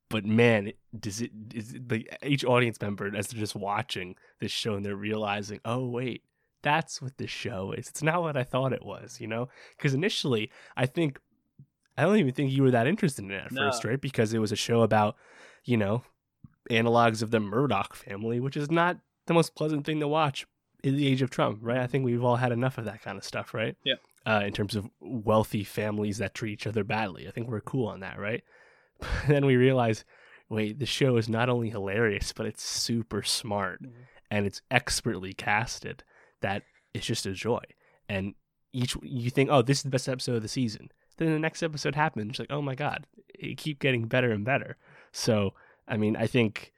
[0.09, 4.51] But man, does it is it, like each audience member as they're just watching this
[4.51, 6.23] show and they're realizing, oh wait,
[6.61, 7.89] that's what this show is.
[7.89, 9.49] It's not what I thought it was, you know?
[9.75, 11.19] Because initially, I think
[11.97, 13.61] I don't even think you were that interested in it at No.
[13.61, 13.99] first, right?
[13.99, 15.15] Because it was a show about,
[15.65, 16.03] you know,
[16.69, 20.45] analogs of the Murdoch family, which is not the most pleasant thing to watch
[20.83, 21.79] in the age of Trump, right?
[21.79, 23.75] I think we've all had enough of that kind of stuff, right?
[23.83, 23.95] Yeah.
[24.25, 27.27] Uh, in terms of wealthy families that treat each other badly.
[27.27, 28.43] I think we're cool on that, right?
[29.27, 30.03] Then we realize,
[30.49, 33.91] wait, the show is not only hilarious, but it's super smart Mhm.
[34.31, 36.03] and it's expertly casted
[36.41, 37.63] that it's just a joy.
[38.09, 38.35] And
[38.73, 40.89] each you think, oh, this is the best episode of the season.
[41.17, 44.77] Then the next episode happens, like, oh my god, it keep getting better and better.
[45.11, 45.53] So,
[45.87, 46.71] I mean, I think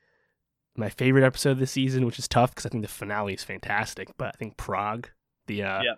[0.77, 3.43] my favorite episode of the season, which is tough because I think the finale is
[3.43, 5.09] fantastic, but I think Prague,
[5.47, 5.95] the uh, Yeah.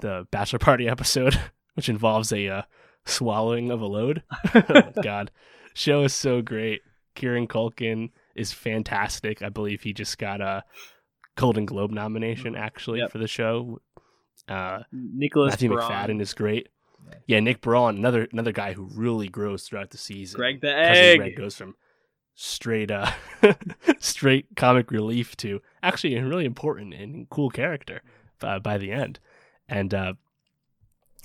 [0.00, 1.38] the bachelor party episode,
[1.74, 2.62] which involves a uh,
[3.08, 4.22] swallowing of a load.
[4.54, 5.30] oh god,
[5.74, 6.82] show is so great.
[7.14, 9.42] Kieran Culkin is fantastic.
[9.42, 10.62] I believe he just got a
[11.36, 13.10] Golden Globe nomination actually Yep.
[13.12, 13.80] for the show.
[14.48, 16.68] Uh, Nicholas Matthew Braun, Macfadyen is great.
[17.08, 17.14] Yeah.
[17.26, 20.38] Yeah, Nick Braun, another another guy who really grows throughout the season.
[20.38, 21.18] Greg the Egg.
[21.18, 21.74] Greg goes from
[22.34, 23.10] straight uh
[23.98, 28.00] straight comic relief to actually a really important and cool character
[28.42, 29.18] uh, by the end.
[29.68, 30.12] And uh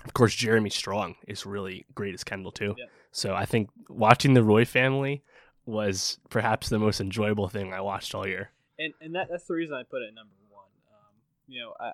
[0.06, 2.76] of course Jeremy Strong is really great as Kendall too.
[2.78, 2.90] Yep.
[3.12, 5.24] So I think watching the Roy family
[5.66, 8.52] was perhaps the most enjoyable thing I watched all year.
[8.80, 10.68] and and that, that's the reason I put it at number one.
[10.92, 11.14] Um,
[11.48, 11.92] you know, I,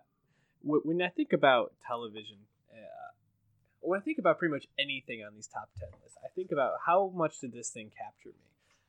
[0.62, 2.38] wh- when I think about television,
[2.72, 3.12] uh,
[3.82, 6.74] when I think about pretty much anything on these top ten lists, I think about
[6.86, 8.46] how much did this thing capture me.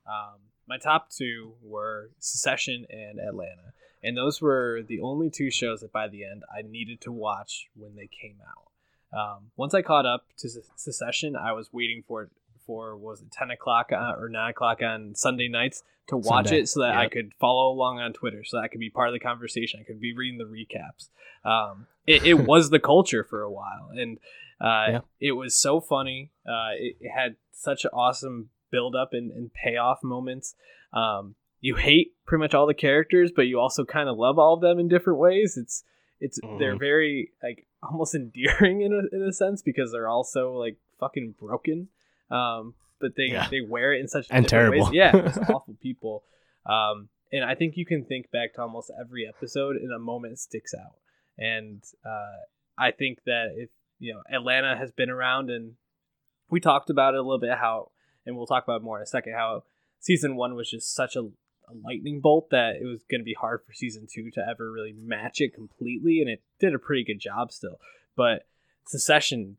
[0.07, 5.81] Um, my top two were Succession and Atlanta, and those were the only two shows
[5.81, 8.70] that by the end I needed to watch when they came out.
[9.13, 12.31] Um, once I caught up to Se- Succession, I was waiting for it
[12.67, 16.61] for was it ten o'clock uh, or nine o'clock on Sunday nights to watch Sunday,
[16.63, 19.09] it so that I could follow along on Twitter, so that I could be part
[19.09, 19.81] of the conversation.
[19.81, 21.09] I could be reading the recaps.
[21.45, 24.19] Um, it, it was the culture for a while, and
[24.61, 25.01] uh, Yeah.
[25.21, 26.31] it was so funny.
[26.47, 30.55] Uh, it, it had such awesome build up and, and payoff moments.
[30.93, 34.55] Um, you hate pretty much all the characters, but you also kind of love all
[34.55, 35.57] of them in different ways.
[35.57, 35.83] It's
[36.21, 36.79] it's they're Mhm.
[36.79, 41.35] very like almost endearing in a, in a sense because they're all so like fucking
[41.39, 41.89] broken.
[42.31, 43.49] Um, but they Yeah.
[43.51, 44.81] they wear it in such And different ways.
[44.91, 44.95] terrible.
[44.95, 46.23] Yeah, it's awful people.
[46.67, 50.39] Um, and I think you can think back to almost every episode and a moment
[50.39, 50.97] sticks out.
[51.39, 52.37] And uh,
[52.77, 55.75] I think that if you know Atlanta has been around and
[56.51, 57.91] we talked about it a little bit how
[58.27, 59.63] and we'll talk about more in a second how
[60.01, 61.29] season one was just such a,
[61.71, 64.71] a lightning bolt that it was going to be hard for season two to ever
[64.71, 67.79] really match it completely and it did a pretty good job still.
[68.17, 68.47] But
[68.87, 69.57] Succession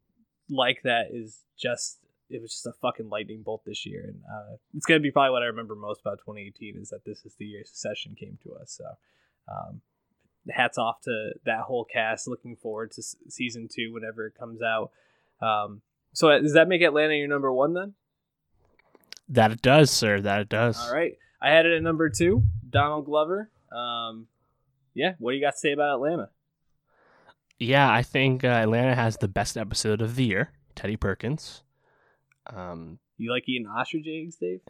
[0.50, 2.00] like that is just
[2.30, 5.12] it was just a fucking lightning bolt this year and uh, it's going to be
[5.12, 8.38] probably what i remember most about 2018 is that this is the year Succession came
[8.44, 8.86] to us so
[9.50, 9.82] um,
[10.50, 12.28] hats off to that whole cast.
[12.28, 14.92] Looking forward to s- season two whenever it comes out.
[15.42, 15.82] Um,
[16.14, 17.94] so uh, does that make atlanta your number one then?
[19.30, 20.20] That it does, sir.
[20.20, 20.78] That it does.
[20.80, 24.28] all right i had it at number two donald glover um,
[24.94, 26.30] yeah what do you got to say about atlanta
[27.60, 30.52] Yeah, I think uh, Atlanta has the best episode of the year.
[30.76, 31.62] Teddy Perkins.
[32.48, 34.62] Um, you like eating ostrich eggs dave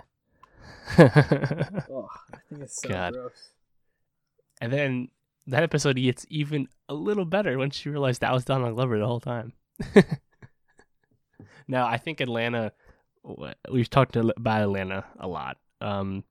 [0.99, 3.13] oh i think it's so God.
[3.13, 3.51] gross
[4.61, 5.09] And then
[5.47, 9.07] that episode gets even a little better once you realize that was Donald Glover the
[9.07, 9.53] whole time.
[11.67, 12.72] now, I think Atlanta.
[13.72, 16.24] We've talked about Atlanta a lot, um,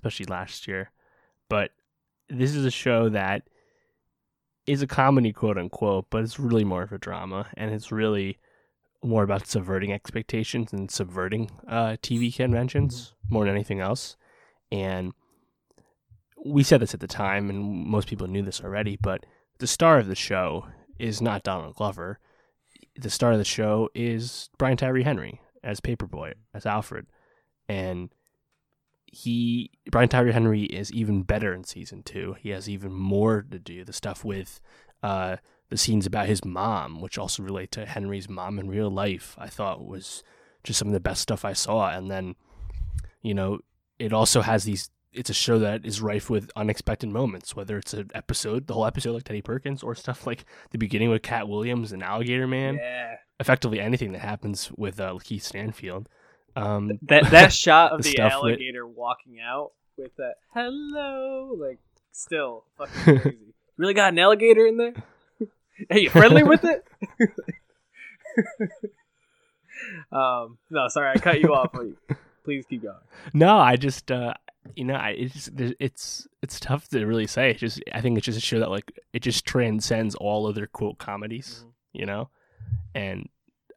[0.00, 0.90] especially last year.
[1.48, 1.72] But
[2.28, 3.42] this is a show that
[4.66, 8.38] is a comedy, quote unquote, but it's really more of a drama, and it's really
[9.02, 14.16] more about subverting expectations and subverting uh, TV conventions more than anything else.
[14.70, 15.12] And
[16.44, 19.24] we said this at the time, and most people knew this already, but
[19.58, 20.66] the star of the show
[20.98, 22.18] is not Donald Glover.
[22.96, 27.06] The star of the show is Brian Tyree Henry as Paper Boi, as Alfred.
[27.68, 28.10] And
[29.10, 32.36] he, Brian Tyree Henry, is even better in season two.
[32.40, 33.84] He has even more to do.
[33.84, 34.60] The stuff with
[35.02, 35.36] uh,
[35.68, 39.48] the scenes about his mom, which also relate to Henry's mom in real life, I
[39.48, 40.22] thought was
[40.62, 41.90] just some of the best stuff I saw.
[41.90, 42.36] And then,
[43.22, 43.60] you know,
[43.98, 47.92] it also has these it's a show that is rife with unexpected moments, whether it's
[47.94, 51.48] an episode, the whole episode like Teddy Perkins, or stuff like the beginning with Katt
[51.48, 52.76] Williams and Alligator Man.
[52.76, 56.08] yeah Effectively anything that happens with uh, Keith Stanfield.
[56.56, 61.78] Um, that that shot of The the, with- alligator walking out with that hello like
[62.12, 63.54] still fucking crazy.
[63.76, 64.94] Really got an alligator in there?
[65.90, 66.84] Are you friendly with it?
[70.12, 71.72] Um no sorry i cut you off
[72.44, 72.96] Please- keep going.
[73.34, 74.34] No, I just uh,
[74.74, 77.50] you know, I it's it's it's tough to really say.
[77.50, 80.66] It's just I think it's just a show that like it just transcends all other
[80.66, 81.70] quote comedies, Mhm.
[81.92, 82.28] you know,
[82.94, 83.28] and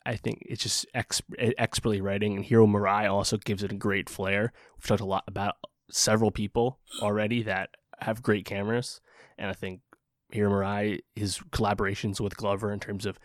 [0.06, 4.10] I think it's just ex- expertly writing, and Hiro Murai also gives it a great
[4.10, 4.52] flair.
[4.76, 5.56] We've talked a lot about
[5.90, 9.00] several people already that have great cameras,
[9.38, 9.82] and I think
[10.32, 13.20] Hiro Murai, his collaborations with Glover in terms of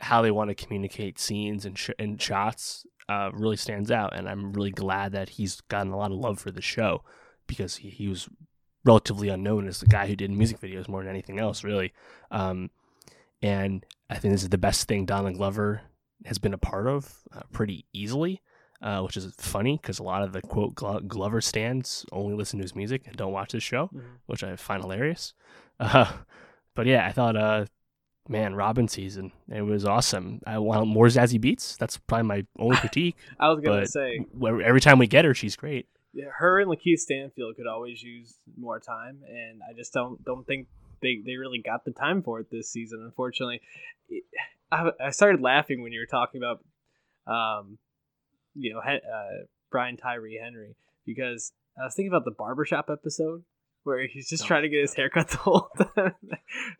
[0.00, 4.16] how they want to communicate scenes and, sh- and shots uh, really stands out.
[4.16, 7.04] And I'm really glad that he's gotten a lot of love for the show
[7.46, 8.28] because he, he was
[8.84, 11.92] relatively unknown as the guy who did music videos more than anything else, really.
[12.32, 12.70] Um,
[13.40, 15.82] and I think this is the best thing Donald Glover
[16.26, 18.40] has been a part of uh, pretty easily,
[18.80, 22.62] uh, which is funny because a lot of the quote Glover stands only listen to
[22.62, 24.06] his music and don't watch his show, mm-hmm.
[24.26, 25.34] which I find hilarious.
[25.80, 26.12] Uh,
[26.76, 27.64] but yeah, I thought, uh,
[28.28, 30.40] man, Robbin' Season, it was awesome.
[30.46, 31.76] I want more Zazie Beetz.
[31.76, 33.16] That's probably my only critique.
[33.40, 35.88] I was gonna say every time we get her, she's great.
[36.14, 40.46] Yeah, her and Lakeith Stanfield could always use more time, and I just don't don't
[40.46, 40.68] think
[41.02, 43.02] they, they really got the time for it this season.
[43.02, 43.60] Unfortunately,
[44.72, 46.64] I, I started laughing when you were talking about,
[47.32, 47.78] um,
[48.54, 53.44] you know, uh, Brian Tyree Henry because I was thinking about the barbershop episode
[53.84, 56.14] where he's just oh, trying to get his haircut the whole time.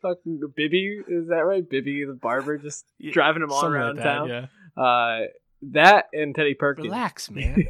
[0.00, 1.68] Fucking Bibby, is that right?
[1.68, 4.28] Bibby the barber just yeah, driving him all around like that, town.
[4.28, 4.82] Yeah.
[4.82, 5.20] Uh,
[5.72, 6.86] that and Teddy Perkins.
[6.86, 7.66] Relax, man.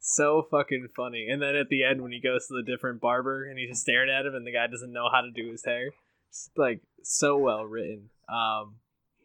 [0.00, 1.28] so fucking funny.
[1.30, 3.82] And then at the end when he goes to the different barber and he's just
[3.82, 5.90] staring at him and the guy doesn't know how to do his hair.
[6.30, 8.10] It's like so well written.
[8.28, 8.74] Um,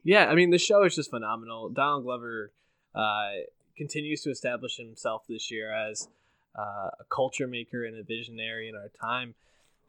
[0.04, 1.70] yeah, I mean the show is just phenomenal.
[1.70, 2.51] Donald Glover
[2.93, 3.30] uh,
[3.78, 6.08] continues to establish himself this year as
[6.58, 9.36] uh, a culture maker and a visionary in our time.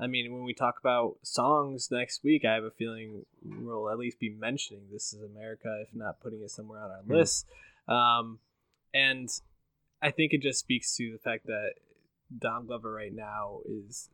[0.00, 3.98] I mean, when we talk about songs next week, I have a feeling we'll at
[3.98, 7.16] least be mentioning "This Is America," if not putting it somewhere on our mm.
[7.16, 7.46] list.
[7.86, 8.38] Um,
[8.92, 9.28] and
[10.02, 11.74] I think it just speaks to the fact that
[12.36, 14.08] Don Glover right now is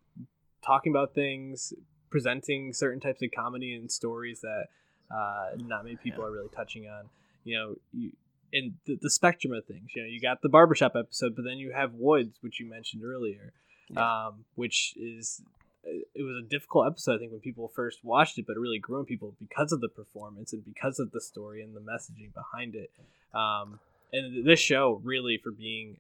[0.65, 1.73] talking about things,
[2.11, 4.67] presenting certain types of comedy and stories that
[5.11, 6.29] uh, not many people yeah.
[6.29, 7.09] are really touching on.
[7.45, 8.13] You know, you,
[8.53, 9.91] in the, the spectrum of things.
[9.95, 13.03] You know, you got the barbershop episode, but then you have Woods, which you mentioned
[13.05, 13.53] earlier,
[13.89, 14.27] yeah.
[14.27, 15.43] um, which is
[15.85, 17.17] it was a difficult episode.
[17.17, 19.81] I think when people first watched it, but it really grew on people because of
[19.81, 22.91] the performance and because of the story and the messaging behind it.
[23.35, 23.81] Um,
[24.13, 25.99] and this show really for being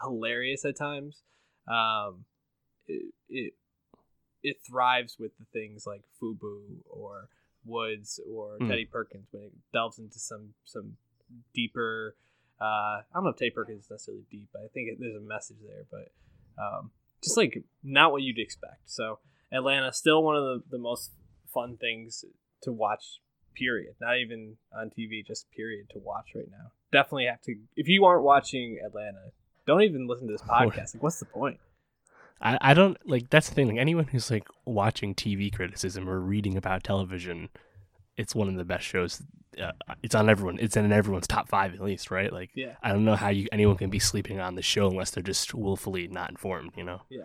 [0.00, 1.22] hilarious at times,
[1.66, 2.24] um,
[2.86, 3.54] it, it
[4.42, 7.28] it thrives with the things like Fubu or
[7.66, 8.68] Woods or mm.
[8.68, 10.96] Teddy Perkins when it delves into some some
[11.54, 12.14] deeper.
[12.60, 15.16] Uh, I don't know if Tay Perkins is necessarily deep, but I think it, there's
[15.16, 15.84] a message there.
[15.90, 16.12] But
[16.62, 16.90] um,
[17.22, 18.82] just like not what you'd expect.
[18.86, 19.18] So
[19.52, 21.10] Atlanta still one of the, the most
[21.52, 22.24] fun things
[22.62, 23.20] to watch.
[23.54, 23.94] Period.
[24.02, 26.72] Not even on TV, just period to watch right now.
[26.92, 27.56] Definitely have to.
[27.74, 29.32] If you aren't watching Atlanta,
[29.66, 30.94] don't even listen to this podcast.
[30.94, 31.58] Like, what's the point?
[32.40, 33.68] I, I don't like that's the thing.
[33.68, 37.48] Like anyone who's like watching TV criticism or reading about television,
[38.16, 39.22] it's one of the best shows
[39.60, 39.72] uh,
[40.02, 40.58] it's on everyone.
[40.60, 42.32] It's in everyone's top five at least, right?
[42.32, 42.74] Like, yeah.
[42.82, 45.54] I don't know how you anyone can be sleeping on the show unless they're just
[45.54, 46.72] willfully not informed.
[46.76, 47.02] You know?
[47.08, 47.24] Yeah,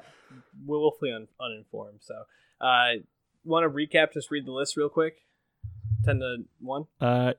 [0.65, 1.99] willfully un- uninformed.
[2.01, 2.23] So,
[2.59, 3.01] uh,
[3.43, 4.13] want to recap?
[4.13, 5.23] Just read the list real quick.
[6.05, 6.85] Ten to one.
[6.99, 7.33] Uh,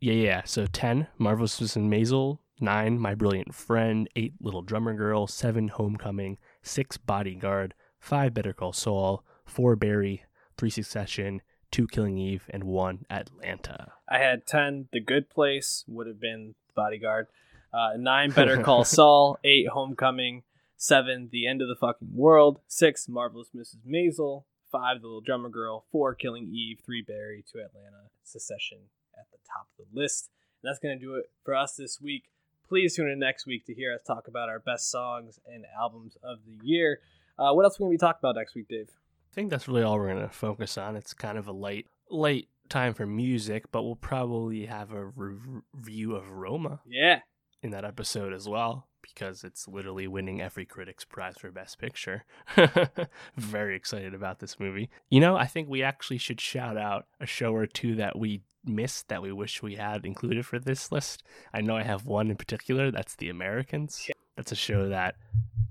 [0.00, 0.42] yeah, yeah.
[0.44, 1.88] So ten, Marvelous Mrs.
[1.88, 2.38] Maisel.
[2.60, 4.08] Nine, My Brilliant Friend.
[4.14, 5.26] Eight, Little Drummer Girl.
[5.26, 6.38] Seven, Homecoming.
[6.62, 7.74] Six, Bodyguard.
[7.98, 9.24] Five, Better Call Saul.
[9.44, 10.24] Four, Barry.
[10.56, 11.42] Three, Succession
[11.72, 13.92] two Killing Eve, and one Atlanta.
[14.08, 17.26] I had 10 The Good Place, would have been Bodyguard.
[17.72, 19.38] Uh, nine Better Call Saul.
[19.42, 20.44] Eight Homecoming.
[20.76, 22.60] Seven The End of the Fucking World.
[22.68, 23.78] Six Marvelous Mrs.
[23.88, 24.44] Maisel.
[24.70, 25.86] Five The Little Drummer Girl.
[25.90, 26.80] Four Killing Eve.
[26.84, 27.44] Three Barry.
[27.50, 28.10] Two Atlanta.
[28.22, 28.78] Succession
[29.18, 30.28] at the top of the list.
[30.62, 32.24] And that's going to do it for us this week.
[32.68, 36.16] Please tune in next week to hear us talk about our best songs and albums
[36.22, 37.00] of the year.
[37.38, 38.88] Uh, what else are we going to be talking about next week, Dave?
[38.90, 40.96] I think that's really all we're going to focus on.
[40.96, 45.62] It's kind of a late, light time for music, but we'll probably have a re-
[45.72, 46.80] review of Roma.
[46.86, 47.20] Yeah.
[47.62, 52.24] In that episode as well, because it's literally winning every critic's prize for Best Picture.
[53.36, 54.88] Very excited about this movie.
[55.10, 58.42] You know, I think we actually should shout out a show or two that we
[58.64, 61.22] missed that we wish we had included for this list.
[61.52, 62.90] I know I have one in particular.
[62.90, 64.08] That's The Americans.
[64.36, 65.16] That's a show that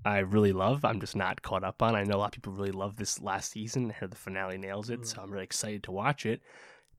[0.05, 0.83] I really love.
[0.85, 1.95] I'm just not caught up on.
[1.95, 3.91] I know a lot of people really love this last season.
[3.91, 5.05] I heard the finale nails it, mm.
[5.05, 6.41] so I'm really excited to watch it.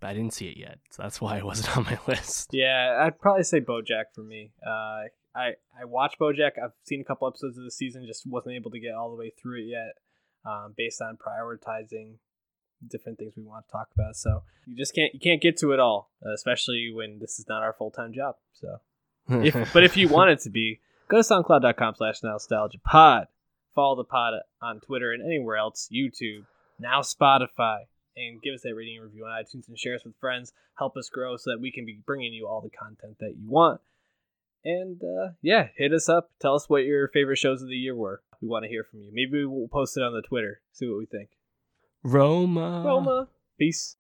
[0.00, 2.50] But I didn't see it yet, so that's why it wasn't on my list.
[2.52, 4.50] Yeah, I'd probably say BoJack for me.
[4.64, 5.02] Uh,
[5.34, 6.52] I I watched BoJack.
[6.62, 9.16] I've seen a couple episodes of the season, just wasn't able to get all the
[9.16, 9.94] way through it yet,
[10.44, 12.14] um, based on prioritizing
[12.88, 14.16] different things we want to talk about.
[14.16, 17.62] So you just can't you can't get to it all, especially when this is not
[17.62, 18.36] our full time job.
[18.52, 18.78] So,
[19.28, 20.80] if, but if you want it to be
[21.12, 23.26] Go to soundcloud.com slash nostalgia pod.
[23.74, 26.46] Follow the pod on Twitter and anywhere else, YouTube,
[26.78, 27.80] now Spotify.
[28.16, 30.54] and give us that rating and review on iTunes and share us with friends.
[30.78, 33.46] Help us grow so that we can be bringing you all the content that you
[33.46, 33.82] want.
[34.64, 36.30] And uh, yeah, hit us up.
[36.40, 38.22] Tell us what your favorite shows of the year were.
[38.40, 39.10] We want to hear from you.
[39.12, 40.60] Maybe we'll post it on the Twitter.
[40.72, 41.30] See what we think.
[42.02, 42.82] Roma.
[42.84, 43.28] Roma.
[43.58, 43.96] Peace.